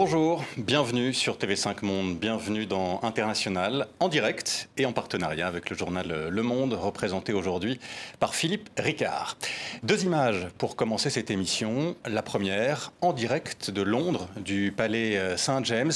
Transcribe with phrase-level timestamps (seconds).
[0.00, 5.76] Bonjour, bienvenue sur TV5 Monde, bienvenue dans International, en direct et en partenariat avec le
[5.76, 7.80] journal Le Monde, représenté aujourd'hui
[8.20, 9.36] par Philippe Ricard.
[9.82, 11.96] Deux images pour commencer cette émission.
[12.06, 15.90] La première, en direct de Londres, du palais euh, Saint-James.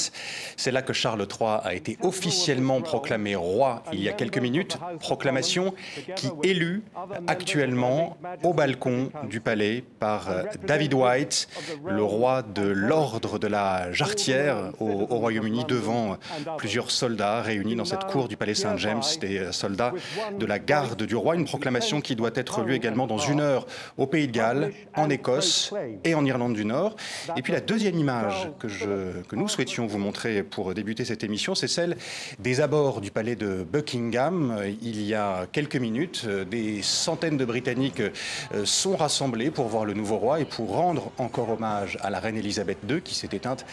[0.57, 4.77] C'est là que Charles III a été officiellement proclamé roi il y a quelques minutes.
[4.99, 5.73] Proclamation
[6.17, 6.83] qui élue
[7.27, 11.47] actuellement au balcon du palais par euh, David White,
[11.85, 16.17] le roi de l'ordre de la jarretière au, Royaume-Uni devant
[16.57, 19.93] plusieurs soldats réunis dans cette cour du palais Saint-James, des soldats
[20.37, 21.35] de la garde du roi.
[21.35, 23.65] Une proclamation qui doit être lue également dans une heure
[23.97, 26.95] au Pays de Galles, en Écosse et en Irlande du Nord.
[27.37, 28.67] Et puis la deuxième image que,
[29.35, 31.97] nous souhaitions vous montrer pour débuter cette émission, c'est celle
[32.39, 34.61] des abords du palais de Buckingham.
[34.81, 39.93] Il y a quelques minutes, des centaines de Britanniques euh, sont rassemblés pour voir le
[39.93, 43.65] nouveau roi et pour rendre encore hommage à la reine Elisabeth II qui s'est éteinte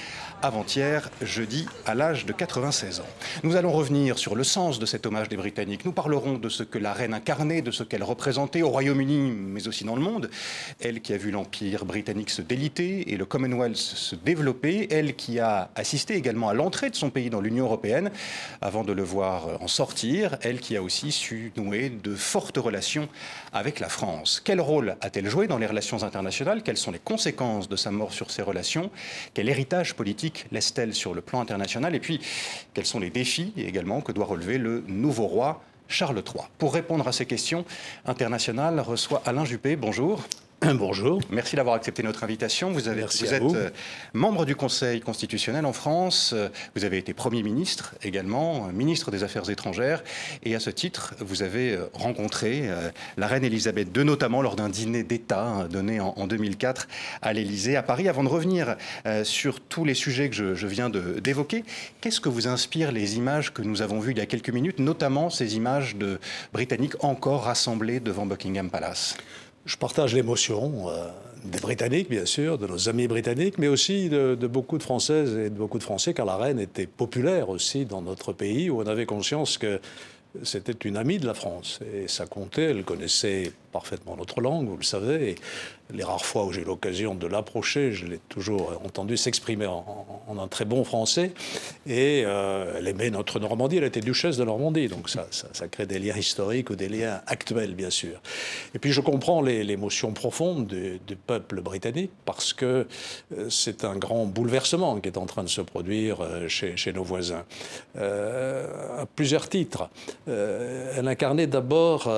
[0.42, 3.06] avant-hier, jeudi, à l'âge de 96 ans.
[3.42, 5.84] Nous allons revenir sur le sens de cet hommage des Britanniques.
[5.84, 9.69] Nous parlerons de ce que la reine incarnait, de ce qu'elle représentait au Royaume-Uni, mais
[9.69, 10.31] aussi dans le monde.
[10.81, 14.88] Elle qui a vu l'Empire britannique se déliter et le Commonwealth se développer.
[14.91, 18.11] Elle qui a assisté également à l'entrée de son pays dans l'Union européenne
[18.61, 20.38] avant de le voir en sortir.
[20.42, 23.08] Elle qui a aussi su nouer de fortes relations
[23.53, 24.41] avec la France.
[24.44, 26.62] Quel rôle a-t-elle joué dans les relations internationales?
[26.62, 28.91] Quelles sont les conséquences de sa mort sur ces relations?
[29.34, 32.22] Quel héritage politique laisse-t-elle sur le plan international Et puis,
[32.72, 37.06] quels sont les défis également que doit relever le nouveau roi Charles III Pour répondre
[37.06, 37.66] à ces questions,
[38.06, 39.76] International reçoit Alain Juppé.
[39.76, 40.24] Bonjour.
[40.75, 41.22] Bonjour.
[41.30, 42.70] Merci d'avoir accepté notre invitation.
[42.70, 43.70] Vous, avez, vous êtes euh,
[44.12, 46.33] membre du Conseil constitutionnel en France.
[46.34, 50.04] Euh, vous avez été Premier ministre également, euh, ministre des Affaires étrangères.
[50.43, 52.69] Et à ce titre, vous avez rencontré
[53.16, 56.88] la reine Elisabeth II, notamment lors d'un dîner d'État hein, donné en 2004
[57.22, 58.09] à l'Élysée, à Paris.
[58.09, 58.76] Avant de revenir
[59.25, 61.65] sur tous les sujets que je, viens d'évoquer,
[62.00, 64.78] qu'est-ce que vous inspire les images que nous avons vues il y a quelques minutes,
[64.78, 66.19] notamment ces images de
[66.53, 69.16] Britanniques encore rassemblés devant Buckingham Palace?
[69.70, 71.06] Je partage l'émotion euh,
[71.44, 75.48] des Britanniques, bien sûr, de nos amis britanniques, mais aussi de, beaucoup de Françaises et
[75.48, 78.86] de beaucoup de Français, car la reine était populaire aussi dans notre pays, où on
[78.86, 79.81] avait conscience que
[80.42, 81.78] c'était une amie de la France.
[81.94, 85.31] Et ça comptait, elle connaissait parfaitement notre langue, vous le savez.
[85.31, 85.34] Et
[85.92, 90.06] les rares fois où j'ai eu l'occasion de l'approcher, je l'ai toujours entendu s'exprimer en,
[90.38, 91.32] un très bon français.
[91.86, 95.26] Et euh, elle aimait notre Normandie, elle était duchesse de Normandie, donc ça,
[95.69, 98.20] crée des liens historiques ou des liens actuels, bien sûr.
[98.75, 102.87] Et puis je comprends l'émotion profonde du, peuple britannique, parce que
[103.37, 107.04] euh, c'est un grand bouleversement qui est en train de se produire euh, chez nos
[107.04, 107.44] voisins.
[107.97, 109.91] à plusieurs titres.
[110.26, 112.10] elle incarnait d'abord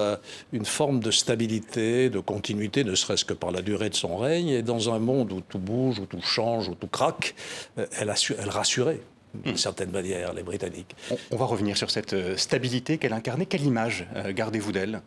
[0.53, 4.49] une forme de stabilité de continuité, ne serait-ce que par la durée de son règne.
[4.49, 7.35] Et dans un monde où tout bouge, où tout change, où tout craque,
[7.79, 9.01] euh, elle, elle rassurait
[9.35, 9.57] d'une hmm.
[9.57, 10.95] certaine manière les Britanniques.
[11.31, 13.47] On, va revenir sur cette euh, stabilité qu'elle incarnait.
[13.47, 15.01] Quelle image euh, gardez-vous d'elle?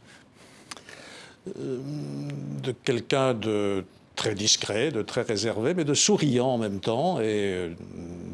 [1.46, 3.86] De quelqu'un de
[4.16, 7.76] très discret, de très réservé, mais de souriant en même temps et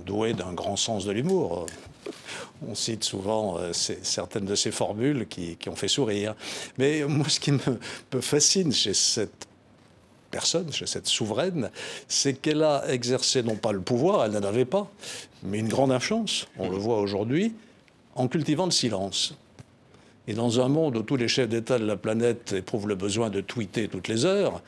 [0.06, 1.66] doué d'un grand sens de l'humour.
[2.68, 6.36] On cite souvent euh, certaines de ces formules qui, ont fait sourire.
[6.78, 7.60] Mais moi, ce qui me,
[8.22, 9.48] fascine chez cette
[10.30, 11.70] personne, chez cette souveraine,
[12.08, 14.90] c'est qu'elle a exercé non pas le pouvoir, elle n'en avait pas,
[15.44, 17.54] mais une grande influence, on le voit aujourd'hui,
[18.16, 19.36] en cultivant le silence.
[20.28, 23.30] Et dans un monde où tous les chefs d'État de la planète éprouvent le besoin
[23.30, 24.62] de tweeter toutes les heures,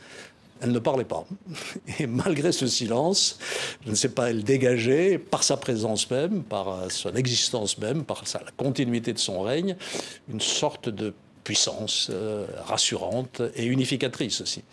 [0.63, 1.25] elle ne parlait pas.
[1.99, 3.37] Et malgré ce silence,
[3.85, 8.23] je ne sais pas, elle dégageait, par sa présence même, par son existence même, par
[8.33, 9.75] la continuité de son règne,
[10.31, 11.13] une sorte de
[11.43, 14.63] puissance euh, rassurante et unificatrice aussi.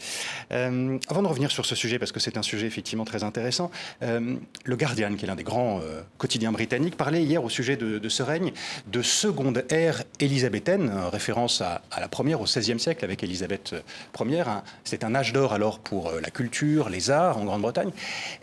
[0.52, 3.70] Euh, avant de revenir sur ce sujet, parce que c'est un sujet effectivement très intéressant,
[4.02, 5.80] euh, le Guardian, qui est l'un des grands
[6.18, 8.52] quotidiens britanniques, parlait hier au sujet de, ce règne
[8.86, 13.74] de seconde ère élisabéthaine, référence à, la première au XVIe siècle avec Élisabeth
[14.18, 14.44] Ier.
[14.84, 17.90] C'est un âge d'or alors pour la culture, les arts en Grande-Bretagne.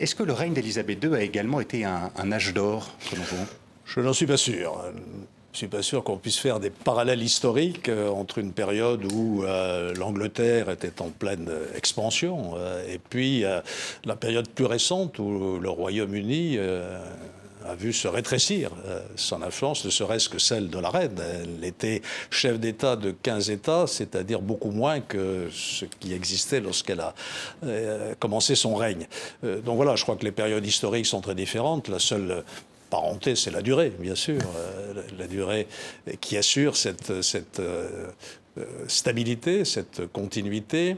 [0.00, 3.46] Est-ce que le règne d'Élisabeth II a également été un, un âge d'or, selon vous?
[3.84, 4.82] Je n'en suis pas sûr.
[5.52, 9.10] Je ne suis pas sûr qu'on puisse faire des parallèles historiques euh, entre une période
[9.12, 13.44] où euh, l'Angleterre était en pleine expansion euh, et puis
[14.04, 18.70] la période plus récente où le Royaume-Uni a vu se rétrécir
[19.16, 21.20] son influence, ne serait-ce que celle de la reine.
[21.20, 27.00] Elle était chef d'État de 15 États, c'est-à-dire beaucoup moins que ce qui existait lorsqu'elle
[27.00, 27.14] a
[28.18, 29.06] commencé son règne.
[29.42, 31.88] donc voilà, je crois que les périodes historiques sont très différentes.
[31.88, 32.44] La seule
[32.88, 35.66] parenté, c'est la durée, bien sûr, euh, la durée
[36.20, 38.10] qui assure cette, cette euh,
[38.86, 40.96] stabilité, cette continuité.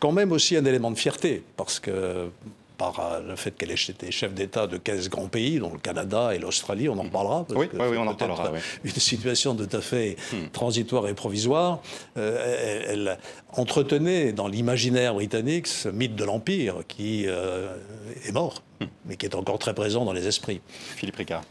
[0.00, 2.30] Quand même aussi un élément de fierté, parce que
[2.76, 6.34] par euh, le fait qu'elle était chef d'État de 15 grands pays, dont le Canada
[6.34, 7.46] et l'Australie, on en reparlera.
[7.50, 8.52] oui, oui, on en reparlera.
[8.82, 10.48] Une situation tout à fait hmm.
[10.52, 11.80] transitoire et provisoire.
[12.16, 13.18] Euh, elle,
[13.56, 17.68] entretenait dans l'imaginaire britannique ce mythe de l'Empire qui euh,
[18.26, 18.62] est mort.
[19.06, 20.60] mais qui est encore très présent dans les esprits.
[20.96, 21.44] Philippe Ricard.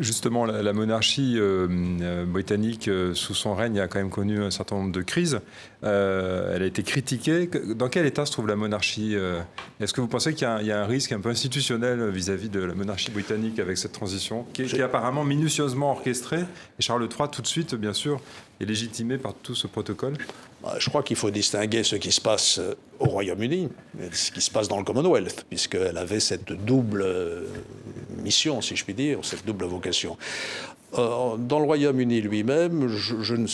[0.00, 1.68] Justement, la, monarchie euh,
[2.00, 5.40] euh, britannique, euh, sous son règne, a quand même connu un certain nombre de crises.
[5.82, 7.48] elle a été critiquée.
[7.76, 9.16] Dans quel état se trouve la monarchie
[9.78, 12.74] Est-ce que vous pensez qu'il y, a un risque un peu institutionnel vis-à-vis de la
[12.74, 16.40] monarchie britannique avec cette transition, qui est, apparemment minutieusement orchestrée?
[16.78, 18.20] Et Charles III, tout de suite, bien sûr,
[18.60, 20.14] est légitimé par tout ce protocole?
[20.78, 22.60] Je crois qu'il faut distinguer ce qui se passe
[22.98, 23.68] au Royaume-Uni
[24.00, 27.04] et ce qui se passe dans le Commonwealth, puisqu'elle avait cette double
[28.22, 30.16] mission, si je puis dire, cette double vocation.
[30.94, 33.46] Euh, dans le Royaume-Uni lui-même, je, je ne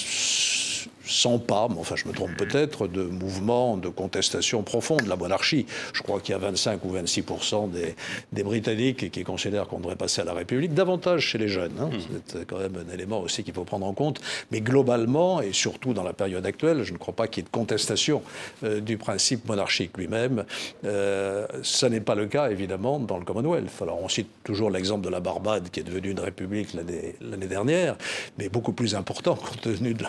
[1.06, 5.16] sans pas, mais enfin je me trompe peut-être, de mouvements de contestation profonde de la
[5.16, 5.66] monarchie.
[5.92, 7.24] Je crois qu'il y a 25 ou 26
[7.72, 7.94] des,
[8.32, 11.72] des Britanniques qui considèrent qu'on devrait passer à la République, davantage chez les jeunes.
[11.80, 11.90] Hein.
[11.92, 12.20] Hmm.
[12.26, 14.20] C'est quand même un élément aussi qu'il faut prendre en compte.
[14.50, 17.48] Mais globalement, et surtout dans la période actuelle, je ne crois pas qu'il y ait
[17.48, 18.22] de contestation
[18.62, 20.44] euh, du principe monarchique lui-même.
[20.84, 23.70] Euh, ça n'est pas le cas, évidemment, dans le Commonwealth.
[23.80, 27.96] Alors on cite toujours l'exemple de la Barbade, qui est devenue une république l'année dernière,
[28.38, 30.04] mais beaucoup plus important compte tenu de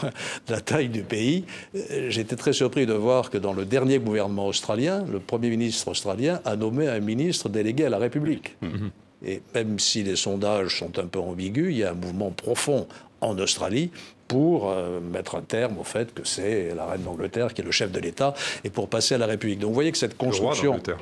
[0.49, 1.45] la taille du pays,
[1.75, 5.87] euh, j'étais très surpris de voir que dans le dernier gouvernement australien, le Premier ministre
[5.89, 8.55] australien a nommé un ministre délégué à la République.
[8.61, 8.91] Mhm.
[9.25, 12.87] Et même si les sondages sont un peu ambigus, il y a un mouvement profond
[13.21, 13.89] en Australie
[14.27, 17.71] pour euh, mettre un terme au fait que c'est la reine d'Angleterre qui est le
[17.71, 18.33] chef de l'État
[18.63, 19.59] et pour passer à la République.
[19.59, 20.97] Donc vous voyez que cette construction le roi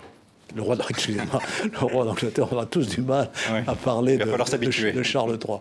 [2.05, 3.29] d'Angleterre, on aura tous du mal
[3.67, 5.57] à parler de, Charles III,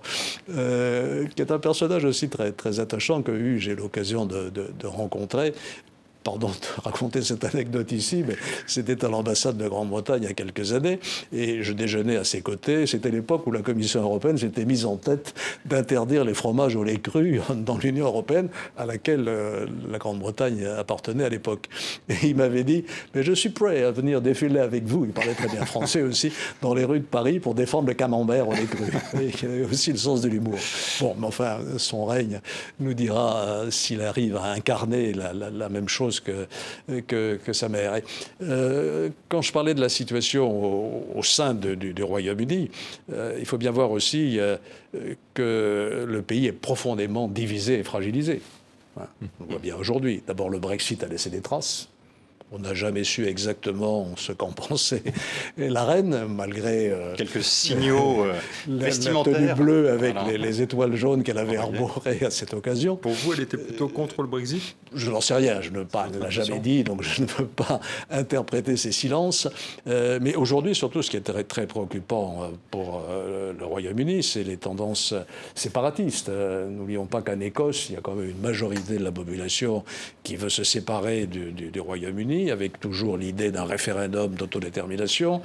[0.51, 5.55] euh, qui est un personnage aussi très, très attachant que j'ai l'occasion de, de, rencontrer,
[6.23, 8.37] pardon de raconter cette anecdote ici, mais
[8.67, 11.01] c'était à l'ambassade de Grande-Bretagne il y a quelques années,
[11.33, 12.87] et je déjeunais à ses côtés.
[12.87, 15.35] C'était l'époque où la Commission européenne s'était mise en tête
[15.65, 21.25] d'interdire les fromages au lait cru dans l'Union européenne, à laquelle euh, la Grande-Bretagne appartenait
[21.25, 21.69] à l'époque.
[22.09, 22.85] Et il m'avait dit,
[23.15, 26.33] mais je suis prêt à venir défiler avec vous, il parlait très bien français aussi,
[26.63, 28.85] dans les rues de Paris pour défendre le camembert au lait cru.
[29.21, 30.59] Et il avait aussi le sens de l'humour.
[31.01, 32.41] Bon, mais enfin, son règne
[32.81, 36.47] nous dira euh, s'il arrive à incarner la même chose que,
[37.07, 38.01] que, sa mère.
[38.43, 42.71] Euh, quand je parlais de la situation au, sein du, Royaume-Uni,
[43.13, 44.57] euh, il faut bien voir aussi euh,
[45.35, 48.41] que le pays est profondément divisé et fragilisé.
[48.97, 50.23] On voit bien aujourd'hui.
[50.27, 51.89] D'abord, le Brexit a laissé des traces.
[52.55, 55.03] On n'a jamais su exactement ce qu'en pensait
[55.57, 58.35] la reine, malgré euh, quelques signaux euh,
[58.69, 62.97] la, tenue bleue avec les, étoiles jaunes qu'elle avait arborées à cette occasion.
[62.97, 64.77] Pour vous, elle était plutôt contre le Brexit?
[64.95, 65.63] Je n'en sais rien.
[65.63, 68.93] Je ne pas, elle ne l'a jamais dit, donc je ne peux pas interpréter ces
[68.93, 69.49] silences.
[69.87, 73.03] Euh, mais aujourd'hui, surtout, ce qui est très, très préoccupant pour
[73.59, 75.15] le Royaume-Uni, c'est les tendances
[75.55, 76.29] séparatistes.
[76.29, 79.85] N'oublions pas qu'en Écosse, il y a quand même une majorité de la population
[80.23, 85.43] qui veut se séparer du Royaume-Uni avec toujours l'idée d'un référendum d'autodétermination.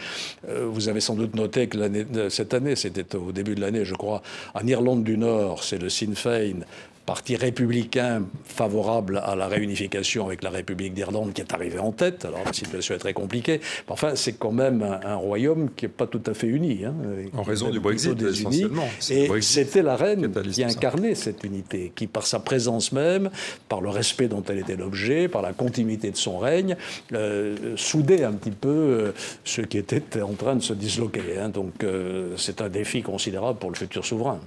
[0.50, 3.96] Euh, vous avez sans doute noté que cette année, c'était au début de l'année, je
[3.96, 4.22] crois,
[4.54, 6.62] en Irlande du Nord, c'est le Sinn Féin
[7.08, 12.26] parti républicain favorable à la réunification avec la République d'Irlande qui est arrivé en tête.
[12.26, 13.62] Alors la situation est très compliquée.
[13.88, 16.84] Mais enfin, c'est quand même un, royaume qui n'est pas tout à fait uni.
[16.84, 16.94] Hein,
[17.34, 18.90] en raison du Brexit, essentiellement.
[19.10, 23.30] Et c'était la reine qui incarnait cette unité, qui par sa présence même,
[23.70, 26.76] par le respect dont elle était l'objet, par la continuité de son règne,
[27.14, 29.12] euh, soudait un petit peu euh,
[29.46, 31.38] ce qui était en train de se disloquer.
[31.40, 31.50] Hein.
[31.50, 34.42] Donc euh, c'est un défi considérable pour le futur souverain.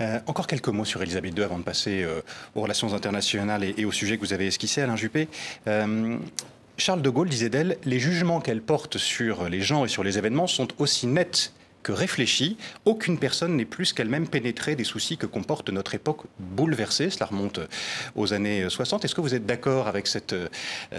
[0.00, 2.20] Euh, encore quelques mots sur Elisabeth II avant de passer euh,
[2.54, 5.28] aux relations internationales et, au sujet que vous avez esquissé, Alain Juppé.
[5.66, 6.16] Euh,
[6.76, 10.16] Charles de Gaulle disait d'elle, les jugements qu'elle porte sur les gens et sur les
[10.16, 12.56] événements sont aussi nets que réfléchie.
[12.84, 17.10] Aucune personne n'est plus qu'elle-même pénétrée des soucis que comporte notre époque bouleversée.
[17.10, 17.60] Cela remonte
[18.16, 19.04] aux années 60.
[19.04, 20.48] Est-ce que vous êtes d'accord avec cette, euh,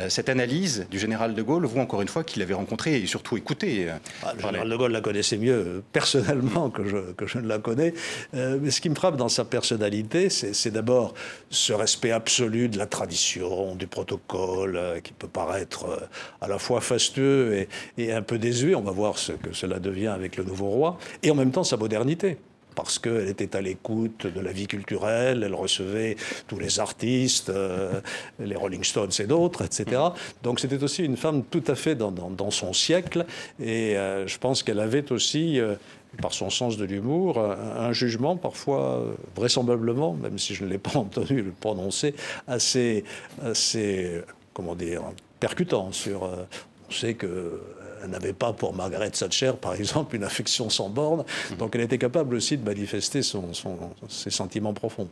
[0.09, 3.37] cette analyse du général de Gaulle, vous encore une fois, qu'il avait rencontré et surtout
[3.37, 7.27] écouté euh, ah, Le général de Gaulle la connaissait mieux euh, personnellement que je, que
[7.27, 7.93] je ne la connais.
[8.33, 11.13] mais ce qui me frappe dans sa personnalité, c'est d'abord
[11.49, 16.09] ce respect absolu de la tradition, du protocole, qui peut paraître
[16.41, 18.75] à la fois fastueux et, et un peu désuet.
[18.75, 21.63] On va voir ce que cela devient avec le nouveau roi, et en même temps
[21.63, 22.37] sa modernité
[22.79, 26.15] parce qu'elle était à l'écoute de la vie culturelle, elle recevait
[26.47, 27.99] tous les artistes, euh,
[28.39, 30.01] les Rolling Stones et d'autres, etc.
[30.43, 33.25] Donc c'était aussi une femme tout à fait dans, son siècle,
[33.59, 35.75] et euh, je pense qu'elle avait aussi, euh,
[36.21, 39.03] par son sens de l'humour, un, jugement parfois,
[39.35, 42.15] vraisemblablement, même si je ne l'ai pas entendu le prononcer,
[42.47, 43.03] assez,
[43.43, 44.21] assez
[44.53, 45.01] comment dire,
[45.41, 46.23] percutant sur...
[46.23, 47.59] on sait que
[48.03, 51.23] elle n'avait pas pour Margaret Thatcher, par exemple, une affection sans borne.
[51.57, 55.09] Donc elle était capable aussi de manifester ses sentiments profonds.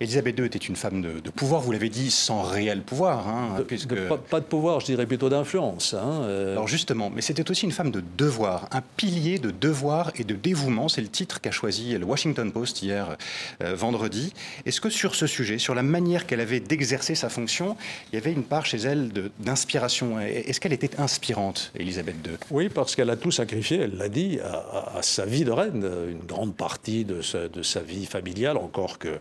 [0.00, 3.28] Elisabeth II était une femme de, pouvoir, vous l'avez dit, sans réel pouvoir.
[3.28, 3.94] Hein, puisque...
[4.30, 5.94] pas, de pouvoir, je dirais plutôt d'influence.
[5.94, 6.52] Hein, euh.
[6.52, 10.34] Alors justement, mais c'était aussi une femme de devoir, un pilier de devoir et de
[10.34, 10.88] dévouement.
[10.88, 13.16] C'est le titre qu'a choisi le Washington Post hier
[13.62, 14.32] euh, vendredi.
[14.66, 17.76] Est-ce que sur ce sujet, sur la manière qu'elle avait d'exercer sa fonction,
[18.12, 20.20] il y avait une part chez elle d'inspiration?
[20.20, 24.38] Est-ce qu'elle était inspirante, Elisabeth II Oui, parce qu'elle a tout sacrifié, elle l'a dit,
[24.40, 28.98] à, sa vie de reine, une grande partie de sa, de sa vie familiale, encore
[28.98, 29.20] qu'elle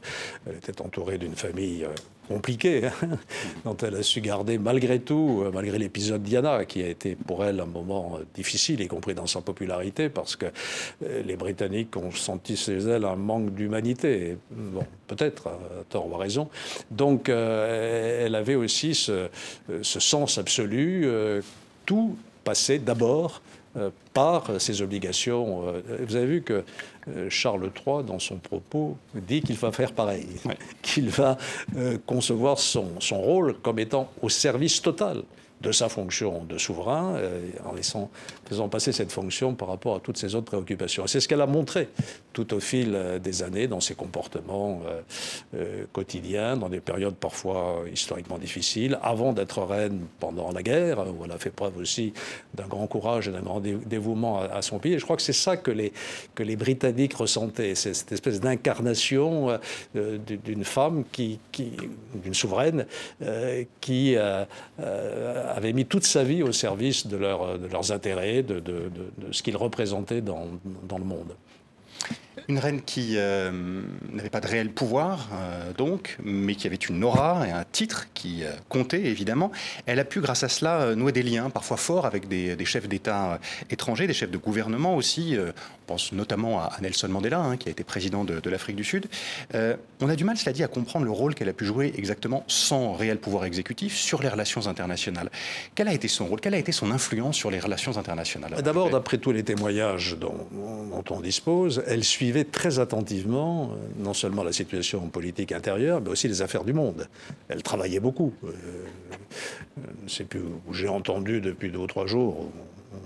[0.56, 1.90] était entourée d'une famille euh,
[2.28, 3.18] compliquée, hein,
[3.66, 7.44] dont elle a su garder malgré tout, euh, malgré l'épisode Diana, qui a été pour
[7.44, 10.48] elle un moment euh, difficile, y compris dans sa popularité, parce que
[11.02, 14.38] les Britanniques ont senti chez elle un manque d'humanité.
[14.52, 15.58] Bon, peut-être, à
[15.90, 16.50] tort ou à raison.
[16.92, 19.30] Donc, elle avait aussi ce,
[19.82, 21.08] ce sens absolu.
[21.86, 23.42] tout passait d'abord
[23.76, 25.68] euh, par ses obligations.
[25.68, 26.64] Euh, vous avez vu que
[27.08, 30.28] euh, Charles III, dans son propos, dit qu'il va faire pareil,
[30.84, 31.40] qu'il va
[32.06, 35.24] concevoir son, son, rôle comme étant au service total
[35.64, 38.12] de sa fonction de souverain, euh, en laissant,
[38.46, 41.08] faisant passer cette fonction par rapport à toutes ses autres préoccupations.
[41.08, 41.88] C'est ce qu'elle a montré
[42.34, 44.82] tout au fil euh, des années dans ses comportements
[45.56, 51.24] euh, quotidiens, dans des périodes parfois historiquement difficiles, avant d'être reine pendant la guerre, où
[51.24, 52.14] elle a fait preuve aussi
[52.54, 54.94] d'un grand courage et d'un grand dévouement à, son pays.
[54.94, 55.94] Et je crois que c'est ça que les,
[56.36, 59.58] que les Britanniques ressentaient, cette espèce d'incarnation
[59.94, 62.86] d'une femme, qui, d'une souveraine,
[63.80, 64.18] qui
[65.54, 68.62] avait mis toute sa vie au service de, leurs intérêts, de,
[69.32, 70.48] ce qu'ils représentaient dans,
[70.98, 71.36] le monde.
[72.50, 77.02] Une reine qui euh, n'avait pas de réel pouvoir, euh, donc, mais qui avait une
[77.04, 79.52] aura et un titre qui euh, comptait, évidemment.
[79.86, 83.40] Elle a pu, grâce à cela, nouer des liens parfois forts avec des, chefs d'État
[83.70, 85.38] étrangers, des chefs de gouvernement aussi.
[85.84, 89.08] Pense notamment à, Nelson Mandela, hein, qui a été président de, l'Afrique du Sud.
[89.54, 92.44] on a du mal, cela dit, à comprendre le rôle qu'elle a pu jouer exactement
[92.48, 95.30] sans réel pouvoir exécutif sur les relations internationales.
[95.76, 96.40] Quel a été son rôle?
[96.40, 98.62] Quelle a été son influence sur les relations internationales?
[98.62, 100.48] D'abord, d'après tous les témoignages dont,
[101.10, 106.28] on dispose, elle suivait très attentivement euh, non seulement la situation politique intérieure, mais aussi
[106.28, 107.08] les affaires du monde.
[107.50, 108.34] Elle travaillait beaucoup.
[108.44, 108.52] Euh,
[110.08, 112.50] sais plus j'ai entendu depuis deux ou trois jours,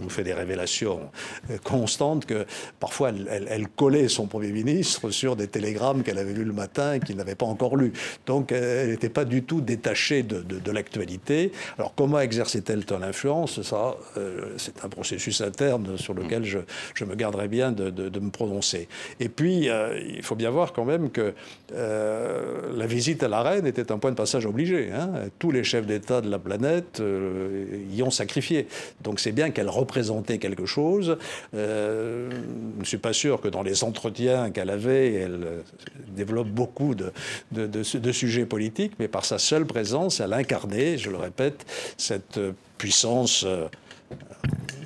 [0.01, 1.09] nous fait des révélations
[1.49, 2.45] euh, constantes que
[2.79, 6.99] parfois elle, collait son Premier ministre sur des télégrammes qu'elle avait lus le matin et
[6.99, 7.93] qu'il n'avait pas encore lus.
[8.25, 11.51] Donc elle n'était pas du tout détachée de, l'actualité.
[11.77, 13.61] Alors comment exerçait-elle ton influence?
[13.61, 16.59] Ça, euh, c'est un processus interne sur lequel je,
[17.05, 18.87] me garderai bien de, me prononcer.
[19.19, 21.33] Et puis, euh, il faut bien voir quand même que
[21.73, 24.91] la visite à la reine était un point de passage obligé.
[24.91, 25.09] Hein.
[25.39, 27.01] Tous les chefs d'État de la planète
[27.91, 28.67] y ont sacrifié.
[29.01, 31.17] Donc c'est bien qu'elle représenter quelque chose.
[31.55, 35.61] Euh, je ne suis pas sûr que dans les entretiens qu'elle avait, elle euh,
[36.09, 37.11] développe beaucoup de,
[37.51, 41.65] de, sujets politiques, mais par sa seule présence, elle incarnait, je le répète,
[41.97, 42.39] cette
[42.77, 43.67] puissance euh,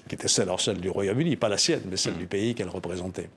[0.07, 3.29] qui était celle, celle du Royaume-Uni, pas la sienne, mais celle du pays qu'elle représentait.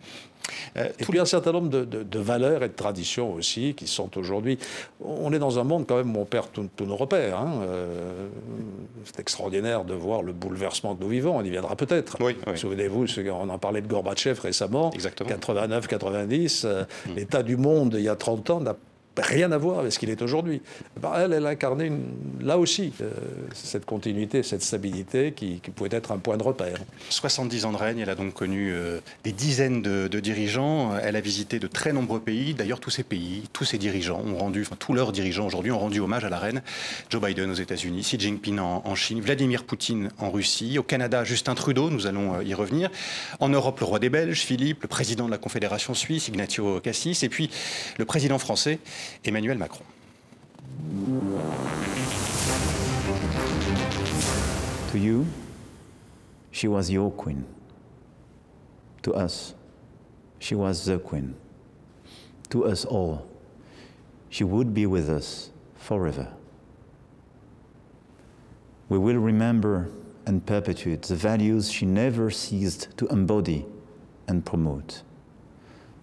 [0.77, 4.59] Euh, et puis un certain nombre de, valeurs et de traditions aussi qui sont aujourd'hui.
[5.01, 7.39] On est dans un monde quand même où on perd tous nos repères.
[7.39, 7.61] Hein.
[7.63, 8.29] Euh,
[9.05, 11.37] c'est extraordinaire de voir le bouleversement que nous vivons.
[11.37, 12.17] On y viendra peut-être.
[12.21, 14.91] Oui, Souvenez-vous, on en parlait de Gorbatchev récemment.
[14.91, 16.63] 89-90.
[16.65, 17.15] Euh, mm.
[17.15, 18.77] L'état du monde il y a 30 ans n'a
[19.23, 20.63] rien à voir avec ce qu'il est aujourd'hui.
[21.01, 21.93] Bah, elle, elle incarnait
[22.41, 23.11] là aussi euh,
[23.55, 26.79] cette continuité, cette stabilité qui, pouvait être un point de repère.
[27.11, 31.21] 70 ans de règne, elle a donc connu euh, des dizaines de, dirigeants, elle a
[31.21, 34.95] visité de très nombreux pays, d'ailleurs tous ces pays, tous ces dirigeants ont rendu, tous
[34.95, 36.63] leurs dirigeants aujourd'hui ont rendu hommage à la reine.
[37.11, 41.55] Joe Biden aux États-Unis, Xi Jinping en, Chine, Vladimir Poutine en Russie, au Canada Justin
[41.55, 42.91] Trudeau, nous allons euh, y revenir,
[43.41, 47.23] en Europe le roi des Belges, Philippe, le président de la Confédération suisse, Ignacio Cassis,
[47.23, 47.51] et puis
[47.99, 48.79] le président français,
[49.25, 49.87] Emmanuel Macron.
[54.91, 55.27] To you,
[56.51, 57.45] she was your queen.
[59.03, 59.55] To us,
[60.39, 61.35] she was the queen.
[62.51, 63.27] To us all,
[64.29, 66.33] she would be with us forever.
[68.89, 69.91] We will remember
[70.27, 73.67] and perpetuate the values she never ceased to embody
[74.29, 75.03] and promote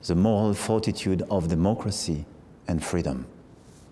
[0.04, 2.26] the moral fortitude of democracy
[2.70, 3.26] and freedom,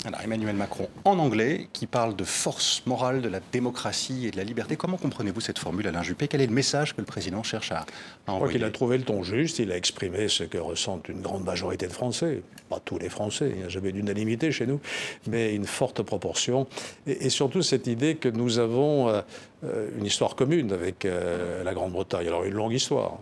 [0.06, 4.38] Alors Emmanuel Macron en anglais qui parle de force morale de la démocratie et de
[4.38, 4.78] la liberté.
[4.78, 6.30] Comment comprenez-vous cette formule, Alain Juppé?
[6.30, 8.72] Quel est le message que le président cherche à, à envoyer Je crois qu'il a
[8.72, 12.44] trouvé le ton juste, il a exprimé ce que ressentent une grande majorité de Français,
[12.70, 14.80] pas tous les Français, il n'y a jamais d'unanimité chez nous,
[15.28, 16.66] mais une forte proportion.
[17.06, 21.74] Et, et surtout cette idée que nous avons euh, une histoire commune avec euh, la
[21.74, 22.26] Grande-Bretagne.
[22.26, 23.20] Alors une longue histoire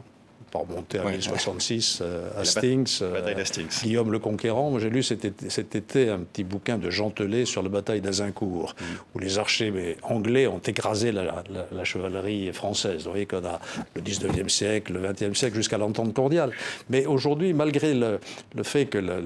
[0.51, 1.11] pas remonter à Ouais.
[1.13, 3.81] 1066, euh, Hastings, euh, d'Hastings.
[3.83, 4.69] Guillaume le Conquérant.
[4.71, 7.69] Moi, j'ai lu cet été, cet été un petit bouquin de Jean Telet sur la
[7.69, 8.83] bataille d'Azincourt, Mm.
[9.15, 13.03] où les archers anglais ont écrasé la, la- la chevalerie française.
[13.05, 13.59] Vous voyez qu'on a
[13.95, 16.51] le 19e siècle, le 20e siècle, jusqu'à l'entente cordiale.
[16.89, 18.19] Mais aujourd'hui, malgré le,
[18.55, 19.17] le fait que la,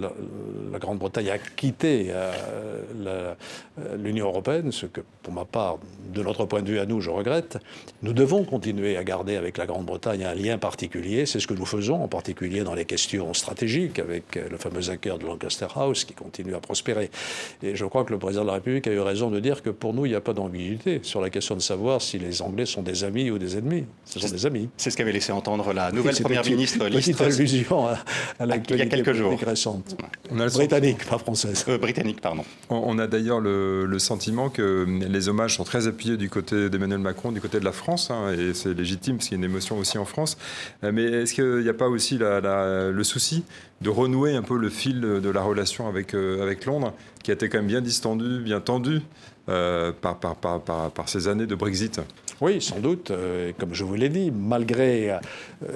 [0.79, 2.31] Grande-Bretagne a quitté euh,
[3.05, 3.33] euh,
[3.97, 5.77] l'Union européenne, ce que, pour ma part,
[6.13, 7.57] de notre point de vue à nous, je regrette,
[8.01, 11.10] nous devons continuer à garder avec la Grande-Bretagne un lien particulier.
[11.25, 14.89] C'est ce que nous faisons, en particulier dans les questions stratégiques, avec euh, le fameux
[14.89, 17.09] accord de Lancaster House qui continue à prospérer.
[17.61, 19.69] Et je crois que le président de la République a eu raison de dire que
[19.69, 22.65] pour nous, il n'y a pas d'ambiguïté sur la question de savoir si les Anglais
[22.65, 23.83] sont des amis ou des ennemis.
[24.05, 24.69] Ce sont des amis.
[24.77, 27.97] C'est ce qu'avait laissé entendre la nouvelle première une ministre Liz Petite allusion à,
[28.39, 29.37] à l'actualité quelques jours.
[29.45, 29.95] récente.
[30.31, 31.65] On a le sentiment- Britannique, pas française.
[31.67, 32.43] euh, britannique, pardon.
[32.69, 36.69] On on a d'ailleurs le, le sentiment que les hommages sont très appuyés du côté
[36.69, 39.43] d'Emmanuel Macron, du côté de la France, hein, et c'est légitime parce qu'il y a
[39.45, 40.37] une émotion aussi en France.
[40.83, 43.43] Euh, Mais est-ce qu'il n'y a pas aussi le souci
[43.81, 46.93] de renouer un peu le fil de la relation avec, euh, Londres,
[47.23, 49.01] qui a été quand même bien distendu, bien tendu
[49.49, 52.01] euh, par ces années de Brexit?
[52.41, 53.11] Oui, sans doute.
[53.11, 55.19] euh, comme je vous l'ai dit, malgré euh,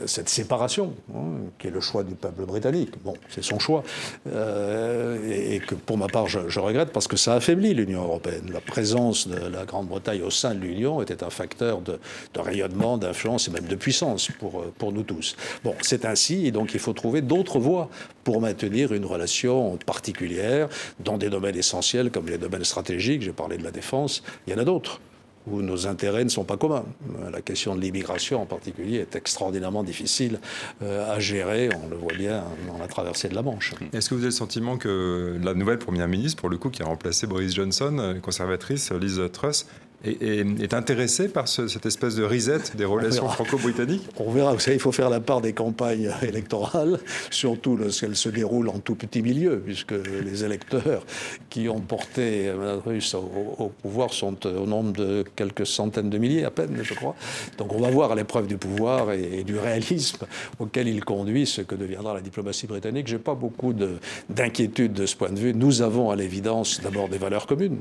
[0.08, 3.84] cette séparation, hein, qui est le choix du peuple britannique, bon, c'est son choix,
[4.28, 8.50] euh, et, que pour ma part, je, regrette parce que ça affaiblit l'Union européenne.
[8.52, 12.00] La présence de la Grande-Bretagne au sein de l'Union était un facteur de,
[12.34, 15.36] de rayonnement, d'influence et même de puissance pour, pour nous tous.
[15.64, 17.90] Bon, c'est ainsi, et donc il faut trouver d'autres voies
[18.24, 20.68] pour maintenir une relation particulière
[21.00, 23.22] dans des domaines essentiels comme les domaines stratégiques.
[23.22, 25.00] J'ai parlé de la défense, il y en a d'autres
[25.48, 26.86] où nos intérêts ne sont pas communs.
[27.20, 30.40] Euh, La question de l'immigration en particulier est extraordinairement difficile
[30.82, 33.74] euh, à gérer, on le voit bien dans la traversée de la Manche.
[33.94, 36.82] Est-ce que vous avez le sentiment que la nouvelle première ministre, pour le coup, qui
[36.82, 39.68] a remplacé Boris Johnson, euh, conservatrice, Liz Truss,
[40.06, 44.78] est, intéressée par ce- cette espèce de reset des relations franco-britanniques On verra, vous savez,
[44.78, 47.00] il faut faire la part des campagnes électorales,
[47.32, 51.06] surtout lorsqu'elles se déroulent en tout petit milieu, puisque les électeurs
[51.50, 56.18] qui ont porté Mme Russe au, au pouvoir sont au nombre de quelques centaines de
[56.18, 57.16] milliers à peine, je crois.
[57.58, 60.26] Donc on va voir à l'épreuve du pouvoir et, et du réalisme
[60.60, 63.08] auquel il conduit ce que deviendra la diplomatie britannique.
[63.08, 63.98] J'ai pas beaucoup de-
[64.30, 65.54] d'inquiétude de ce point de vue.
[65.54, 67.78] Nous avons à l'évidence d'abord des valeurs communes.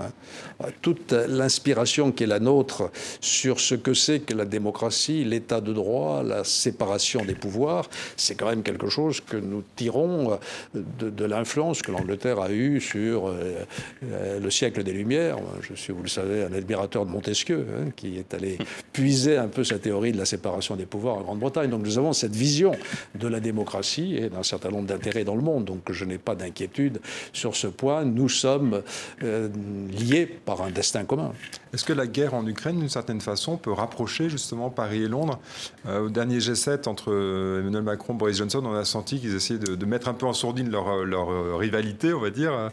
[0.00, 0.66] Hein.
[0.82, 5.72] Toute l'inspiration qui est la nôtre sur ce que c'est que la démocratie, l'état de
[5.72, 10.38] droit, la séparation des pouvoirs, c'est quand même quelque chose que nous tirons
[10.74, 13.64] de, de l'influence que l'Angleterre a eue sur euh,
[14.04, 15.38] euh, le siècle des Lumières.
[15.62, 18.58] Je suis, vous le savez, un admirateur de Montesquieu, hein, qui est allé
[18.92, 21.70] puiser un peu sa théorie de la séparation des pouvoirs en Grande-Bretagne.
[21.70, 22.72] Donc nous avons cette vision
[23.14, 25.64] de la démocratie et d'un certain nombre d'intérêts dans le monde.
[25.64, 27.00] Donc je n'ai pas d'inquiétude
[27.32, 28.04] sur ce point.
[28.04, 28.82] Nous sommes
[29.22, 29.48] euh,
[29.90, 31.32] liés par un destin commun.
[31.72, 35.38] Est-ce que la guerre en Ukraine, d'une certaine façon, peut rapprocher justement Paris et Londres?
[35.86, 39.34] Euh, Au dernier G7 entre euh, Emmanuel Macron et Boris Johnson, on a senti qu'ils
[39.34, 42.70] essayaient de, mettre un peu en sourdine leur, euh, rivalité, on va dire,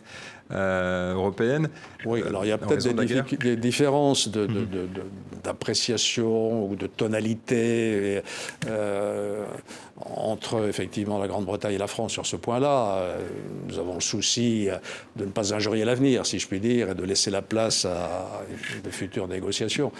[0.51, 1.69] européenne.
[2.05, 2.87] Oui, Euh, alors il y a en peut-être
[3.45, 4.47] des, différences de-
[5.43, 8.21] d'appréciation ou de tonalité et,
[8.67, 9.45] euh,
[10.05, 12.97] entre effectivement la Grande-Bretagne et la France sur ce point-là.
[12.97, 13.17] Euh,
[13.67, 14.67] Nous avons le souci
[15.15, 18.41] de ne pas injurier l'avenir, si je puis dire, et de laisser la place à
[18.83, 19.91] de futures négociations.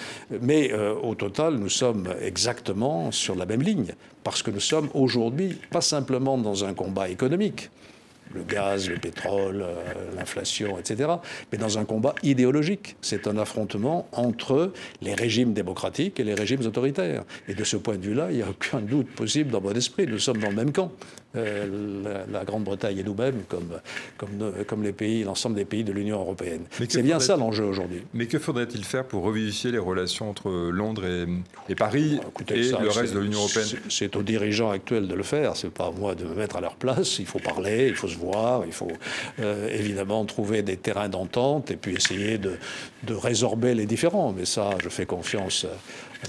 [0.41, 4.89] Mais euh, au total, nous sommes exactement sur la même ligne, parce que nous sommes
[4.93, 7.69] aujourd'hui pas simplement dans un combat économique
[8.33, 9.75] le gaz, le pétrole, euh,
[10.15, 11.09] l'inflation, etc.,
[11.51, 12.95] mais dans un combat idéologique.
[13.01, 17.23] C'est un affrontement entre les régimes démocratiques et les régimes autoritaires.
[17.47, 20.07] Et de ce point de vue-là, il n'y a aucun doute possible dans mon esprit.
[20.07, 20.91] Nous sommes dans le même camp.
[21.35, 23.69] Euh, la, la Grande-Bretagne et nous-mêmes, comme,
[24.17, 26.61] comme, comme les pays, l'ensemble des pays de l'Union européenne.
[26.87, 28.03] C'est bien ça l'enjeu aujourd'hui.
[28.13, 31.25] Mais que faudrait-il faire pour revivifier les relations entre Londres et,
[31.69, 33.65] et Paris Écoutez, et ça, le reste de l'Union européenne?
[33.89, 35.55] c'est- aux dirigeants actuels de le faire.
[35.57, 37.19] C'est pas à moi de me mettre à leur place.
[37.19, 38.87] Il faut parler, il faut se voir, il faut
[39.39, 42.53] euh, évidemment trouver des terrains d'entente et puis essayer de,
[43.03, 44.31] de résorber les différends.
[44.31, 45.65] Mais ça, je fais confiance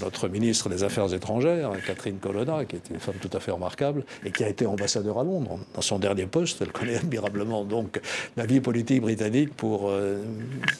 [0.01, 4.03] notre ministre des Affaires étrangères, Catherine Colonna, qui est une femme tout à fait remarquable
[4.25, 6.61] et qui a été ambassadeur à Londres dans son dernier poste.
[6.61, 7.99] Elle connaît admirablement donc
[8.35, 10.23] la vie politique britannique pour euh,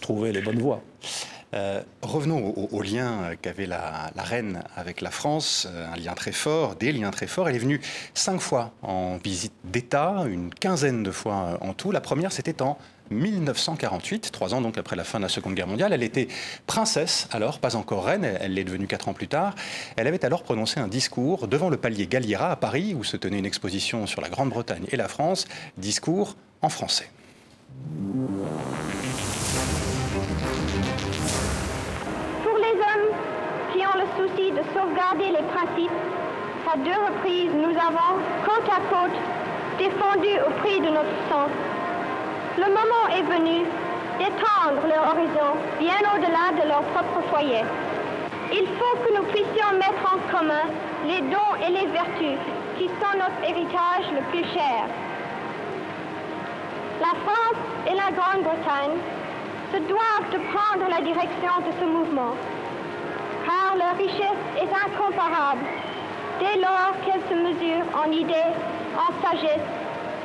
[0.01, 0.81] trouver les bonnes voies.
[1.53, 6.33] Euh, revenons au, lien qu'avait la, la reine avec la France, euh, un lien très
[6.33, 7.47] fort, des liens très forts.
[7.47, 7.79] Elle est venue
[8.13, 11.91] cinq fois en visite d'État, une quinzaine de fois en tout.
[11.91, 12.77] La première, c'était en
[13.11, 15.93] 1948, trois ans donc après la fin de la Seconde Guerre mondiale.
[15.93, 16.27] Elle était
[16.65, 19.55] princesse alors, pas encore reine, elle l'est devenue quatre ans plus tard.
[19.95, 23.39] Elle avait alors prononcé un discours devant le palier Galliera à Paris, où se tenait
[23.39, 27.09] une exposition sur la Grande-Bretagne et la France, discours en français.
[34.77, 35.99] Sauvegarder les principes,
[36.71, 39.17] à deux reprises nous avons, côte à côte,
[39.79, 41.47] défendu au prix de notre sang.
[42.57, 43.65] Le moment est venu
[44.19, 47.63] d'étendre leur horizon bien au-delà de leur propre foyer.
[48.51, 50.65] Il faut que nous puissions mettre en commun
[51.07, 52.37] les dons et les vertus
[52.77, 54.85] qui sont notre héritage le plus cher.
[56.99, 58.97] La France et la Grande-Bretagne
[59.71, 62.33] se doivent de prendre la direction de ce mouvement,
[63.47, 65.61] car leur richesse est incomparable
[66.39, 68.53] dès lors qu'elle se mesure en idées,
[68.95, 69.67] en sagesse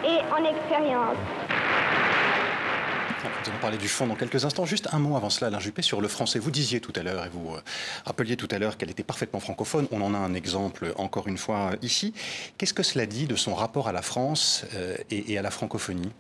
[0.05, 1.17] et en expérience.
[3.25, 4.65] Nous allons parler du fond dans quelques instants.
[4.65, 6.39] Juste un mot avant cela, Alain Juppé, sur le français.
[6.39, 7.61] Vous disiez tout à l'heure, et vous euh,
[8.05, 9.87] rappeliez tout à l'heure qu'elle était parfaitement francophone.
[9.93, 12.15] On en a un exemple, encore une fois, ici.
[12.59, 15.51] Qu'est-ce que cela dit de son rapport à la France euh, et, et à la
[15.51, 16.13] francophonie?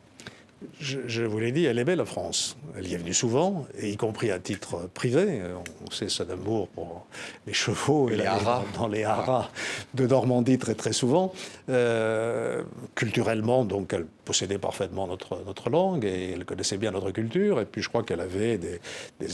[0.80, 2.56] Je, vous l'ai dit, elle aimait la France.
[2.76, 5.42] Elle y est venue souvent, et y compris à titre privé.
[5.86, 7.06] On sait son amour pour
[7.46, 8.64] les chevaux et, les haras.
[8.78, 9.50] Dans les haras
[9.94, 11.32] de Normandie très très souvent.
[11.68, 12.62] Euh,
[12.94, 17.60] culturellement, donc, elle possédait parfaitement notre, notre langue et elle connaissait bien notre culture.
[17.60, 18.80] Et puis je crois qu'elle avait des,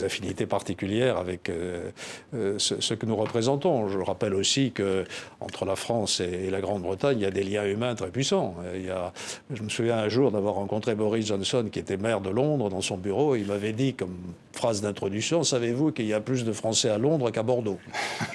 [0.03, 1.91] affinités particulières avec euh,
[2.35, 3.89] euh, ce, que nous représentons.
[3.89, 5.05] Je rappelle aussi que
[5.41, 8.57] entre la France et, la Grande-Bretagne, il y a des liens humains très puissants.
[8.75, 9.13] Il y a,
[9.51, 12.81] je me souviens un jour d'avoir rencontré Boris Johnson, qui était maire de Londres, dans
[12.81, 13.35] son bureau.
[13.35, 14.17] Il m'avait dit, comme
[14.59, 17.79] phrase d'introduction, savez-vous qu'il y a plus de Français à Londres qu'à Bordeaux?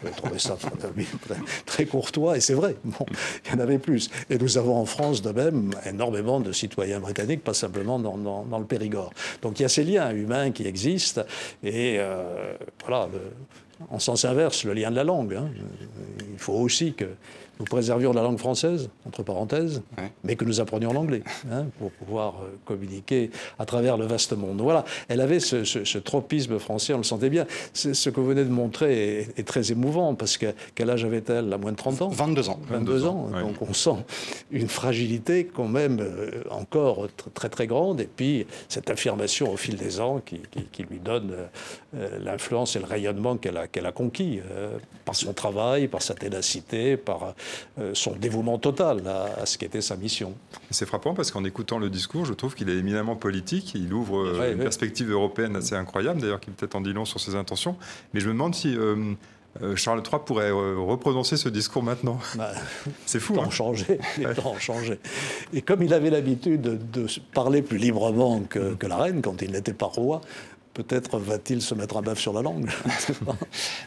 [0.03, 0.57] Je trouvais ça
[1.65, 2.75] très, courtois, et c'est vrai.
[2.86, 3.05] Bon,
[3.45, 4.09] il y en avait plus.
[4.29, 8.65] Et nous avons en France, de même, énormément de citoyens britanniques, pas simplement dans, le
[8.65, 9.12] Périgord.
[9.41, 11.23] Donc il y a ces liens humains qui existent,
[11.62, 12.53] et euh,
[12.86, 13.09] voilà,
[13.89, 15.36] en sens inverse, le lien de la langue.
[15.36, 15.49] Hein.
[16.31, 17.05] Il faut aussi que
[17.59, 19.81] nous préservions la langue française, entre parenthèses,
[20.23, 24.61] mais que nous apprenions l'anglais, hein, pour pouvoir euh, communiquer à travers le vaste monde.
[24.61, 27.45] Voilà, elle avait ce, tropisme français, on le sentait bien.
[27.73, 31.57] Ce que vous venez de montrer est, très émouvant, parce que quel âge avait-elle La
[31.57, 32.09] moins de 30 ans?
[32.09, 32.59] 22 ans.
[32.69, 34.03] 22, ans, donc on sent
[34.51, 39.75] une fragilité quand même euh, encore très très grande, et puis cette affirmation au fil
[39.75, 40.41] des ans qui,
[40.89, 41.33] lui donne
[41.95, 44.41] euh, l'influence et le rayonnement qu'elle a, qu'elle a conquis,
[45.05, 47.31] par son travail, par sa ténacité, par euh,
[47.93, 50.34] son dévouement total à, ce qu'était sa mission.
[50.71, 53.73] C'est frappant parce qu'en écoutant le discours, je trouve qu'il est éminemment politique.
[53.75, 57.19] Il ouvre euh, une perspective européenne assez incroyable, d'ailleurs, qui peut-être en dit long sur
[57.19, 57.75] ses intentions.
[58.13, 58.75] Mais je me demande si.
[58.75, 62.17] Euh, Charles III pourrait reprononcer ce discours maintenant.
[62.36, 62.53] Bah,
[63.06, 63.39] c'est fou.
[63.39, 63.99] Hein changer,
[64.36, 64.99] temps changer.
[65.53, 69.51] Et comme il avait l'habitude de, parler plus librement que, que la reine quand il
[69.51, 70.21] n'était pas roi,
[70.73, 72.69] peut-être va-t-il se mettre un bœuf sur la langue.